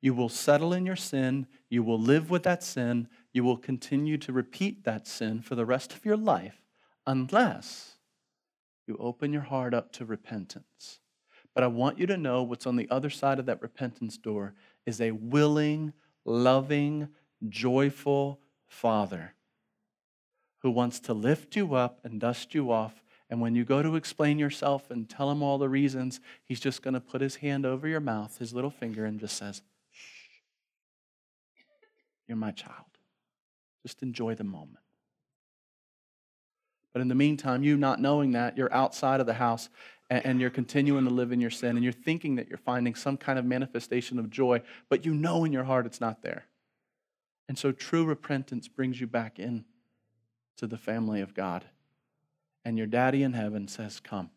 You 0.02 0.14
will 0.14 0.30
settle 0.30 0.74
in 0.74 0.86
your 0.86 0.96
sin, 0.96 1.48
you 1.70 1.84
will 1.84 2.00
live 2.00 2.30
with 2.30 2.44
that 2.44 2.64
sin, 2.64 3.08
you 3.34 3.44
will 3.44 3.58
continue 3.58 4.18
to 4.20 4.32
repeat 4.32 4.84
that 4.84 5.08
sin 5.08 5.42
for 5.42 5.56
the 5.56 5.66
rest 5.66 5.94
of 5.94 6.06
your 6.06 6.18
life 6.18 6.62
unless 7.06 7.98
you 8.86 8.98
open 9.00 9.34
your 9.34 9.42
heart 9.44 9.74
up 9.74 9.92
to 9.94 10.06
repentance. 10.06 11.00
But 11.54 11.64
I 11.64 11.68
want 11.68 11.98
you 11.98 12.06
to 12.08 12.18
know 12.18 12.44
what's 12.44 12.68
on 12.68 12.76
the 12.76 12.90
other 12.90 13.10
side 13.10 13.40
of 13.40 13.48
that 13.48 13.62
repentance 13.62 14.18
door 14.18 14.54
is 14.86 15.02
a 15.02 15.12
willing, 15.12 15.94
loving, 16.24 17.10
joyful 17.50 18.40
Father 18.68 19.34
who 20.60 20.72
wants 20.72 21.00
to 21.00 21.14
lift 21.14 21.56
you 21.56 21.76
up 21.76 22.00
and 22.04 22.20
dust 22.20 22.54
you 22.54 22.72
off. 22.72 23.02
And 23.30 23.42
when 23.42 23.56
you 23.56 23.66
go 23.66 23.82
to 23.82 23.96
explain 23.96 24.40
yourself 24.40 24.90
and 24.90 25.10
tell 25.10 25.32
him 25.32 25.44
all 25.44 25.58
the 25.58 25.70
reasons, 25.70 26.20
he's 26.44 26.60
just 26.60 26.82
going 26.82 26.94
to 26.94 27.00
put 27.00 27.22
his 27.22 27.38
hand 27.38 27.66
over 27.66 27.88
your 27.88 28.00
mouth, 28.00 28.38
his 28.38 28.54
little 28.54 28.70
finger, 28.70 29.06
and 29.06 29.20
just 29.20 29.38
says, 29.38 29.62
you're 32.28 32.38
my 32.38 32.52
child. 32.52 32.86
Just 33.84 34.04
enjoy 34.04 34.36
the 34.36 34.44
moment. 34.44 34.84
But 36.94 37.02
in 37.02 37.08
the 37.08 37.16
meantime, 37.16 37.64
you 37.64 37.78
not 37.78 38.02
knowing 38.02 38.32
that, 38.32 38.58
you're 38.58 38.74
outside 38.74 39.20
of 39.20 39.28
the 39.28 39.36
house 39.36 39.70
and, 40.10 40.40
you're 40.40 40.50
continuing 40.50 41.04
to 41.04 41.14
live 41.14 41.32
in 41.32 41.42
your 41.42 41.50
sin 41.50 41.76
and 41.76 41.84
you're 41.84 41.94
thinking 41.94 42.36
that 42.36 42.48
you're 42.48 42.58
finding 42.58 42.96
some 42.96 43.18
kind 43.18 43.38
of 43.38 43.46
manifestation 43.46 44.18
of 44.20 44.30
joy, 44.30 44.62
but 44.90 45.06
you 45.06 45.14
know 45.14 45.44
in 45.46 45.52
your 45.52 45.66
heart 45.66 45.86
it's 45.86 46.02
not 46.02 46.22
there. 46.22 46.46
And 47.48 47.58
so 47.58 47.72
true 47.72 48.06
repentance 48.06 48.68
brings 48.68 49.00
you 49.00 49.08
back 49.08 49.38
in 49.38 49.66
to 50.58 50.68
the 50.68 50.78
family 50.78 51.22
of 51.22 51.34
God. 51.34 51.66
And 52.66 52.78
your 52.78 52.88
daddy 52.88 53.24
in 53.24 53.34
heaven 53.34 53.68
says, 53.68 54.00
Come. 54.00 54.32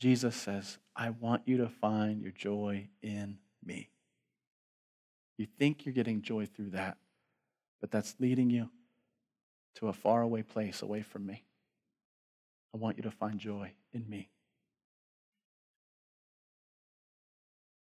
Jesus 0.00 0.36
says, 0.36 0.78
I 0.94 1.10
want 1.10 1.42
you 1.46 1.58
to 1.58 1.68
find 1.68 2.22
your 2.22 2.32
joy 2.32 2.88
in 3.02 3.38
me. 3.64 3.90
You 5.38 5.46
think 5.46 5.86
you're 5.86 5.94
getting 5.94 6.20
joy 6.20 6.46
through 6.46 6.70
that, 6.70 6.98
but 7.80 7.90
that's 7.90 8.16
leading 8.18 8.50
you 8.50 8.68
to 9.76 9.88
a 9.88 9.92
faraway 9.92 10.42
place 10.42 10.82
away 10.82 11.02
from 11.02 11.24
me. 11.24 11.44
I 12.74 12.78
want 12.78 12.96
you 12.96 13.04
to 13.04 13.10
find 13.10 13.38
joy 13.38 13.72
in 13.92 14.08
me. 14.08 14.28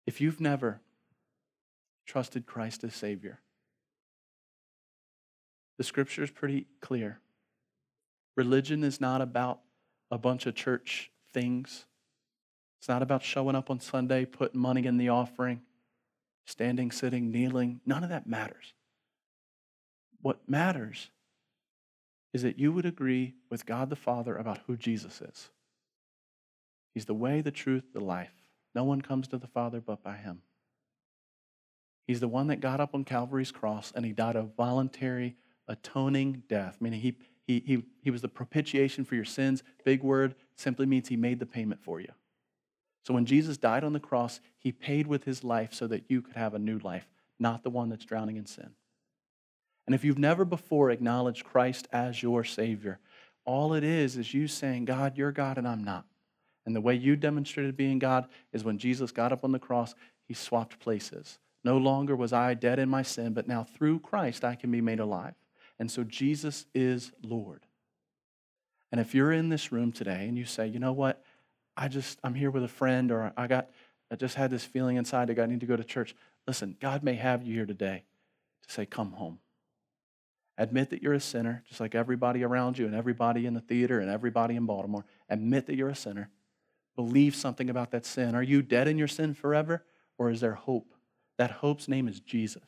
If 0.05 0.21
you've 0.21 0.39
never 0.39 0.79
trusted 2.05 2.45
Christ 2.45 2.83
as 2.83 2.95
Savior, 2.95 3.39
the 5.77 5.83
scripture 5.83 6.23
is 6.23 6.31
pretty 6.31 6.67
clear. 6.79 7.19
Religion 8.35 8.83
is 8.83 9.01
not 9.01 9.21
about 9.21 9.59
a 10.11 10.17
bunch 10.17 10.45
of 10.45 10.55
church 10.55 11.11
things. 11.33 11.85
It's 12.79 12.87
not 12.87 13.01
about 13.01 13.23
showing 13.23 13.55
up 13.55 13.69
on 13.69 13.79
Sunday, 13.79 14.25
putting 14.25 14.61
money 14.61 14.85
in 14.85 14.97
the 14.97 15.09
offering, 15.09 15.61
standing, 16.47 16.91
sitting, 16.91 17.29
kneeling. 17.29 17.81
None 17.85 18.03
of 18.03 18.09
that 18.09 18.25
matters. 18.25 18.73
What 20.21 20.49
matters 20.49 21.09
is 22.33 22.41
that 22.41 22.57
you 22.57 22.71
would 22.71 22.85
agree 22.85 23.35
with 23.49 23.65
God 23.65 23.89
the 23.89 23.95
Father 23.95 24.35
about 24.35 24.61
who 24.65 24.77
Jesus 24.77 25.21
is. 25.21 25.49
He's 26.93 27.05
the 27.05 27.13
way, 27.13 27.41
the 27.41 27.51
truth, 27.51 27.83
the 27.93 27.99
life. 27.99 28.33
No 28.73 28.83
one 28.83 29.01
comes 29.01 29.27
to 29.27 29.37
the 29.37 29.47
Father 29.47 29.81
but 29.81 30.01
by 30.03 30.15
him. 30.15 30.41
He's 32.07 32.21
the 32.21 32.27
one 32.27 32.47
that 32.47 32.61
got 32.61 32.79
up 32.79 32.95
on 32.95 33.03
Calvary's 33.03 33.51
cross 33.51 33.91
and 33.93 34.05
he 34.05 34.13
died 34.13 34.35
a 34.35 34.43
voluntary, 34.43 35.35
atoning 35.67 36.43
death, 36.47 36.77
meaning 36.79 37.01
he, 37.01 37.17
he, 37.45 37.61
he, 37.65 37.83
he 38.01 38.09
was 38.09 38.21
the 38.21 38.29
propitiation 38.29 39.03
for 39.03 39.15
your 39.15 39.25
sins. 39.25 39.63
Big 39.83 40.01
word, 40.01 40.35
simply 40.55 40.85
means 40.85 41.09
he 41.09 41.17
made 41.17 41.39
the 41.39 41.45
payment 41.45 41.83
for 41.83 41.99
you. 41.99 42.11
So 43.07 43.13
when 43.13 43.25
Jesus 43.25 43.55
died 43.55 43.85
on 43.85 43.93
the 43.93 44.01
cross, 44.01 44.41
he 44.59 44.73
paid 44.73 45.07
with 45.07 45.23
his 45.23 45.41
life 45.41 45.73
so 45.73 45.87
that 45.87 46.03
you 46.09 46.21
could 46.21 46.35
have 46.35 46.53
a 46.53 46.59
new 46.59 46.77
life, 46.79 47.07
not 47.39 47.63
the 47.63 47.69
one 47.69 47.87
that's 47.87 48.03
drowning 48.03 48.35
in 48.35 48.45
sin. 48.45 48.71
And 49.85 49.95
if 49.95 50.03
you've 50.03 50.17
never 50.17 50.43
before 50.43 50.91
acknowledged 50.91 51.45
Christ 51.45 51.87
as 51.93 52.21
your 52.21 52.43
Savior, 52.43 52.99
all 53.45 53.73
it 53.73 53.85
is 53.85 54.17
is 54.17 54.33
you 54.33 54.49
saying, 54.49 54.83
God, 54.83 55.17
you're 55.17 55.31
God 55.31 55.57
and 55.57 55.65
I'm 55.65 55.85
not. 55.85 56.03
And 56.65 56.75
the 56.75 56.81
way 56.81 56.95
you 56.95 57.15
demonstrated 57.15 57.77
being 57.77 57.97
God 57.97 58.27
is 58.51 58.65
when 58.65 58.77
Jesus 58.77 59.13
got 59.13 59.31
up 59.31 59.45
on 59.45 59.53
the 59.53 59.57
cross, 59.57 59.95
he 60.25 60.33
swapped 60.33 60.77
places. 60.77 61.39
No 61.63 61.77
longer 61.77 62.13
was 62.13 62.33
I 62.33 62.55
dead 62.55 62.77
in 62.77 62.89
my 62.89 63.03
sin, 63.03 63.31
but 63.31 63.47
now 63.47 63.63
through 63.63 63.99
Christ 63.99 64.43
I 64.43 64.55
can 64.55 64.69
be 64.69 64.81
made 64.81 64.99
alive. 64.99 65.35
And 65.79 65.89
so 65.89 66.03
Jesus 66.03 66.65
is 66.75 67.13
Lord. 67.23 67.67
And 68.91 68.99
if 68.99 69.15
you're 69.15 69.31
in 69.31 69.47
this 69.47 69.71
room 69.71 69.93
today 69.93 70.27
and 70.27 70.37
you 70.37 70.43
say, 70.43 70.67
you 70.67 70.79
know 70.79 70.91
what, 70.91 71.23
I 71.77 71.87
just, 71.87 72.17
I'm 72.23 72.33
here 72.33 72.49
with 72.49 72.63
a 72.63 72.67
friend, 72.67 73.11
or 73.11 73.31
I 73.37 73.47
got, 73.47 73.69
I 74.11 74.15
just 74.15 74.35
had 74.35 74.49
this 74.49 74.65
feeling 74.65 74.97
inside 74.97 75.29
that 75.29 75.39
I 75.39 75.45
need 75.45 75.59
to 75.59 75.67
go 75.67 75.75
to 75.75 75.83
church. 75.83 76.15
Listen, 76.47 76.75
God 76.81 77.03
may 77.03 77.13
have 77.13 77.43
you 77.43 77.53
here 77.53 77.67
today 77.67 78.03
to 78.65 78.73
say, 78.73 78.85
come 78.85 79.11
home. 79.11 79.39
Admit 80.57 80.89
that 80.89 81.03
you're 81.03 81.13
a 81.13 81.19
sinner, 81.19 81.63
just 81.67 81.79
like 81.79 81.93
everybody 81.93 82.43
around 82.43 82.79
you 82.79 82.87
and 82.87 82.95
everybody 82.95 83.45
in 83.45 83.53
the 83.53 83.61
theater 83.61 83.99
and 83.99 84.09
everybody 84.09 84.55
in 84.55 84.65
Baltimore. 84.65 85.05
Admit 85.29 85.67
that 85.67 85.75
you're 85.75 85.89
a 85.89 85.95
sinner. 85.95 86.31
Believe 86.95 87.35
something 87.35 87.69
about 87.69 87.91
that 87.91 88.07
sin. 88.07 88.33
Are 88.33 88.41
you 88.41 88.63
dead 88.63 88.87
in 88.87 88.97
your 88.97 89.07
sin 89.07 89.35
forever, 89.35 89.83
or 90.17 90.31
is 90.31 90.41
there 90.41 90.55
hope? 90.55 90.95
That 91.37 91.51
hope's 91.51 91.87
name 91.87 92.07
is 92.07 92.19
Jesus. 92.19 92.63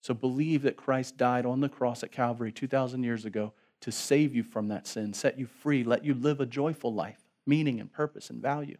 So 0.00 0.14
believe 0.14 0.62
that 0.62 0.76
Christ 0.76 1.16
died 1.16 1.44
on 1.44 1.58
the 1.58 1.68
cross 1.68 2.04
at 2.04 2.12
Calvary 2.12 2.52
2,000 2.52 3.02
years 3.02 3.24
ago 3.24 3.52
to 3.80 3.90
save 3.90 4.36
you 4.36 4.44
from 4.44 4.68
that 4.68 4.86
sin, 4.86 5.12
set 5.12 5.36
you 5.36 5.46
free, 5.46 5.82
let 5.82 6.04
you 6.04 6.14
live 6.14 6.40
a 6.40 6.46
joyful 6.46 6.94
life, 6.94 7.25
meaning 7.46 7.80
and 7.80 7.92
purpose 7.92 8.30
and 8.30 8.42
value. 8.42 8.78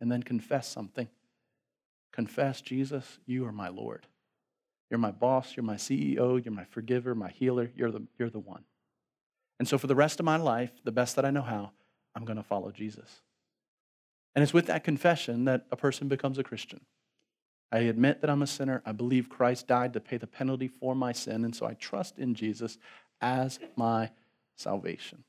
And 0.00 0.10
then 0.10 0.22
confess 0.22 0.68
something. 0.68 1.08
Confess, 2.12 2.60
Jesus, 2.60 3.18
you 3.26 3.46
are 3.46 3.52
my 3.52 3.68
Lord. 3.68 4.06
You're 4.90 4.98
my 4.98 5.10
boss, 5.10 5.56
you're 5.56 5.64
my 5.64 5.76
CEO, 5.76 6.42
you're 6.42 6.54
my 6.54 6.64
forgiver, 6.64 7.14
my 7.14 7.30
healer, 7.30 7.70
you're 7.76 7.90
the, 7.90 8.02
you're 8.18 8.30
the 8.30 8.38
one. 8.38 8.64
And 9.58 9.68
so 9.68 9.76
for 9.76 9.86
the 9.86 9.94
rest 9.94 10.18
of 10.18 10.24
my 10.24 10.36
life, 10.36 10.70
the 10.84 10.92
best 10.92 11.16
that 11.16 11.24
I 11.24 11.30
know 11.30 11.42
how, 11.42 11.72
I'm 12.14 12.24
going 12.24 12.36
to 12.36 12.42
follow 12.42 12.70
Jesus. 12.70 13.20
And 14.34 14.42
it's 14.42 14.54
with 14.54 14.66
that 14.66 14.84
confession 14.84 15.44
that 15.44 15.66
a 15.70 15.76
person 15.76 16.08
becomes 16.08 16.38
a 16.38 16.44
Christian. 16.44 16.80
I 17.70 17.80
admit 17.80 18.20
that 18.20 18.30
I'm 18.30 18.42
a 18.42 18.46
sinner. 18.46 18.82
I 18.86 18.92
believe 18.92 19.28
Christ 19.28 19.66
died 19.66 19.92
to 19.92 20.00
pay 20.00 20.16
the 20.16 20.26
penalty 20.26 20.68
for 20.68 20.94
my 20.94 21.12
sin, 21.12 21.44
and 21.44 21.54
so 21.54 21.66
I 21.66 21.74
trust 21.74 22.18
in 22.18 22.34
Jesus 22.34 22.78
as 23.20 23.58
my 23.76 24.10
salvation. 24.56 25.24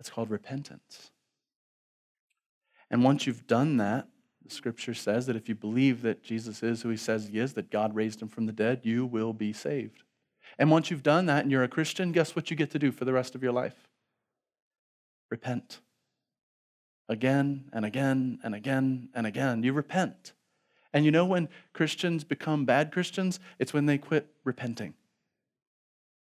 That's 0.00 0.08
called 0.08 0.30
repentance. 0.30 1.10
And 2.90 3.04
once 3.04 3.26
you've 3.26 3.46
done 3.46 3.76
that, 3.76 4.08
the 4.42 4.50
scripture 4.50 4.94
says 4.94 5.26
that 5.26 5.36
if 5.36 5.46
you 5.46 5.54
believe 5.54 6.00
that 6.00 6.22
Jesus 6.22 6.62
is 6.62 6.80
who 6.80 6.88
he 6.88 6.96
says 6.96 7.28
he 7.28 7.38
is, 7.38 7.52
that 7.52 7.70
God 7.70 7.94
raised 7.94 8.22
him 8.22 8.28
from 8.28 8.46
the 8.46 8.52
dead, 8.52 8.80
you 8.82 9.04
will 9.04 9.34
be 9.34 9.52
saved. 9.52 10.02
And 10.58 10.70
once 10.70 10.90
you've 10.90 11.02
done 11.02 11.26
that 11.26 11.42
and 11.42 11.52
you're 11.52 11.62
a 11.62 11.68
Christian, 11.68 12.12
guess 12.12 12.34
what 12.34 12.50
you 12.50 12.56
get 12.56 12.70
to 12.70 12.78
do 12.78 12.90
for 12.90 13.04
the 13.04 13.12
rest 13.12 13.34
of 13.34 13.42
your 13.42 13.52
life? 13.52 13.74
Repent. 15.30 15.80
Again 17.06 17.66
and 17.74 17.84
again 17.84 18.38
and 18.42 18.54
again 18.54 19.10
and 19.14 19.26
again. 19.26 19.62
You 19.62 19.74
repent. 19.74 20.32
And 20.94 21.04
you 21.04 21.10
know 21.10 21.26
when 21.26 21.50
Christians 21.74 22.24
become 22.24 22.64
bad 22.64 22.90
Christians? 22.90 23.38
It's 23.58 23.74
when 23.74 23.84
they 23.84 23.98
quit 23.98 24.28
repenting. 24.44 24.94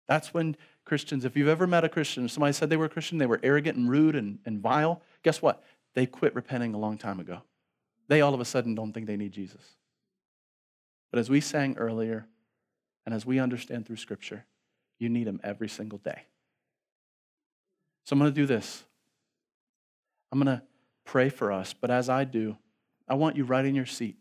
That's 0.08 0.34
when 0.34 0.58
Christians, 0.86 1.26
if 1.26 1.36
you've 1.38 1.48
ever 1.48 1.68
met 1.68 1.84
a 1.84 1.90
Christian, 1.90 2.28
somebody 2.28 2.54
said 2.54 2.70
they 2.70 2.78
were 2.78 2.86
a 2.86 2.90
Christian, 2.90 3.18
they 3.18 3.26
were 3.26 3.40
arrogant 3.44 3.78
and 3.78 3.90
rude 3.90 4.16
and, 4.16 4.40
and 4.46 4.60
vile, 4.60 5.02
guess 5.24 5.42
what? 5.42 5.64
They 5.94 6.06
quit 6.06 6.36
repenting 6.36 6.74
a 6.74 6.78
long 6.78 6.98
time 6.98 7.20
ago 7.20 7.42
they 8.12 8.20
all 8.20 8.34
of 8.34 8.42
a 8.42 8.46
sudden 8.46 8.76
don't 8.76 8.92
think 8.92 9.08
they 9.08 9.16
need 9.16 9.32
Jesus. 9.32 9.64
But 11.12 11.20
as 11.20 11.30
we 11.30 11.40
sang 11.40 11.78
earlier, 11.78 12.28
and 13.06 13.16
as 13.16 13.26
we 13.26 13.40
understand 13.40 13.86
through 13.86 13.96
Scripture, 13.96 14.46
you 15.00 15.08
need 15.08 15.28
Him 15.28 15.40
every 15.46 15.70
single 15.70 15.98
day. 15.98 16.24
So 18.04 18.14
I'm 18.14 18.20
going 18.20 18.30
to 18.30 18.36
do 18.36 18.46
this. 18.46 18.84
I'm 20.30 20.44
going 20.44 20.58
to 20.58 20.62
pray 21.06 21.30
for 21.30 21.54
us, 21.54 21.74
but 21.74 21.90
as 21.90 22.10
I 22.10 22.26
do, 22.26 22.58
I 23.08 23.14
want 23.14 23.38
you 23.38 23.46
right 23.46 23.64
in 23.64 23.76
your 23.76 23.86
seat. 23.86 24.18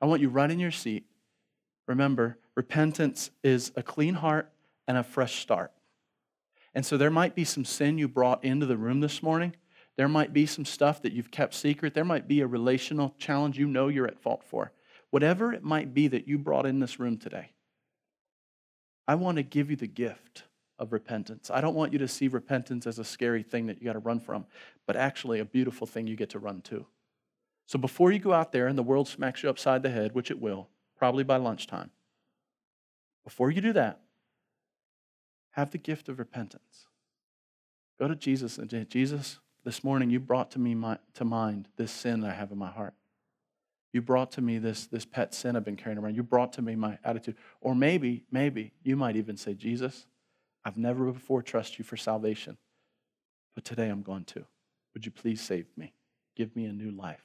I 0.00 0.06
want 0.06 0.22
you 0.22 0.28
right 0.28 0.48
in 0.48 0.60
your 0.60 0.70
seat. 0.70 1.06
Remember, 1.88 2.38
repentance 2.54 3.32
is 3.42 3.72
a 3.74 3.82
clean 3.82 4.14
heart 4.14 4.52
and 4.86 4.96
a 4.96 5.02
fresh 5.02 5.40
start. 5.40 5.72
And 6.74 6.84
so 6.84 6.96
there 6.96 7.10
might 7.10 7.34
be 7.34 7.44
some 7.44 7.64
sin 7.64 7.98
you 7.98 8.08
brought 8.08 8.44
into 8.44 8.66
the 8.66 8.76
room 8.76 9.00
this 9.00 9.22
morning 9.22 9.54
there 9.96 10.08
might 10.08 10.32
be 10.32 10.46
some 10.46 10.64
stuff 10.64 11.02
that 11.02 11.12
you've 11.12 11.30
kept 11.30 11.54
secret. 11.54 11.94
There 11.94 12.04
might 12.04 12.28
be 12.28 12.40
a 12.40 12.46
relational 12.46 13.14
challenge 13.18 13.58
you 13.58 13.66
know 13.66 13.88
you're 13.88 14.06
at 14.06 14.20
fault 14.20 14.44
for. 14.44 14.72
Whatever 15.10 15.52
it 15.52 15.62
might 15.62 15.94
be 15.94 16.08
that 16.08 16.28
you 16.28 16.38
brought 16.38 16.66
in 16.66 16.80
this 16.80 17.00
room 17.00 17.16
today, 17.16 17.52
I 19.08 19.14
want 19.14 19.36
to 19.36 19.42
give 19.42 19.70
you 19.70 19.76
the 19.76 19.86
gift 19.86 20.44
of 20.78 20.92
repentance. 20.92 21.50
I 21.50 21.62
don't 21.62 21.74
want 21.74 21.92
you 21.94 21.98
to 22.00 22.08
see 22.08 22.28
repentance 22.28 22.86
as 22.86 22.98
a 22.98 23.04
scary 23.04 23.42
thing 23.42 23.66
that 23.66 23.78
you 23.78 23.86
got 23.86 23.94
to 23.94 23.98
run 24.00 24.20
from, 24.20 24.44
but 24.86 24.96
actually 24.96 25.40
a 25.40 25.44
beautiful 25.44 25.86
thing 25.86 26.06
you 26.06 26.16
get 26.16 26.30
to 26.30 26.38
run 26.38 26.60
to. 26.62 26.84
So 27.66 27.78
before 27.78 28.12
you 28.12 28.18
go 28.18 28.34
out 28.34 28.52
there 28.52 28.66
and 28.66 28.76
the 28.76 28.82
world 28.82 29.08
smacks 29.08 29.42
you 29.42 29.48
upside 29.48 29.82
the 29.82 29.90
head, 29.90 30.14
which 30.14 30.30
it 30.30 30.40
will, 30.40 30.68
probably 30.98 31.24
by 31.24 31.38
lunchtime, 31.38 31.90
before 33.24 33.50
you 33.50 33.62
do 33.62 33.72
that, 33.72 34.00
have 35.56 35.70
the 35.70 35.78
gift 35.78 36.08
of 36.08 36.18
repentance. 36.18 36.86
Go 37.98 38.06
to 38.06 38.14
Jesus 38.14 38.58
and 38.58 38.70
say, 38.70 38.84
Jesus, 38.84 39.38
this 39.64 39.82
morning, 39.82 40.10
you 40.10 40.20
brought 40.20 40.50
to 40.50 40.58
me 40.58 40.74
my, 40.74 40.98
to 41.14 41.24
mind 41.24 41.68
this 41.76 41.90
sin 41.90 42.22
I 42.24 42.34
have 42.34 42.52
in 42.52 42.58
my 42.58 42.70
heart. 42.70 42.92
You 43.92 44.02
brought 44.02 44.30
to 44.32 44.42
me 44.42 44.58
this, 44.58 44.86
this 44.86 45.06
pet 45.06 45.32
sin 45.32 45.56
I've 45.56 45.64
been 45.64 45.76
carrying 45.76 45.98
around. 45.98 46.14
You 46.14 46.22
brought 46.22 46.52
to 46.54 46.62
me 46.62 46.76
my 46.76 46.98
attitude. 47.02 47.36
Or 47.62 47.74
maybe, 47.74 48.24
maybe 48.30 48.72
you 48.82 48.96
might 48.96 49.16
even 49.16 49.38
say, 49.38 49.54
Jesus, 49.54 50.06
I've 50.62 50.76
never 50.76 51.10
before 51.10 51.40
trusted 51.40 51.78
you 51.78 51.84
for 51.86 51.96
salvation, 51.96 52.58
but 53.54 53.64
today 53.64 53.88
I'm 53.88 54.02
going 54.02 54.24
to. 54.24 54.44
Would 54.92 55.06
you 55.06 55.12
please 55.12 55.40
save 55.40 55.66
me? 55.74 55.94
Give 56.36 56.54
me 56.54 56.66
a 56.66 56.72
new 56.72 56.90
life. 56.90 57.24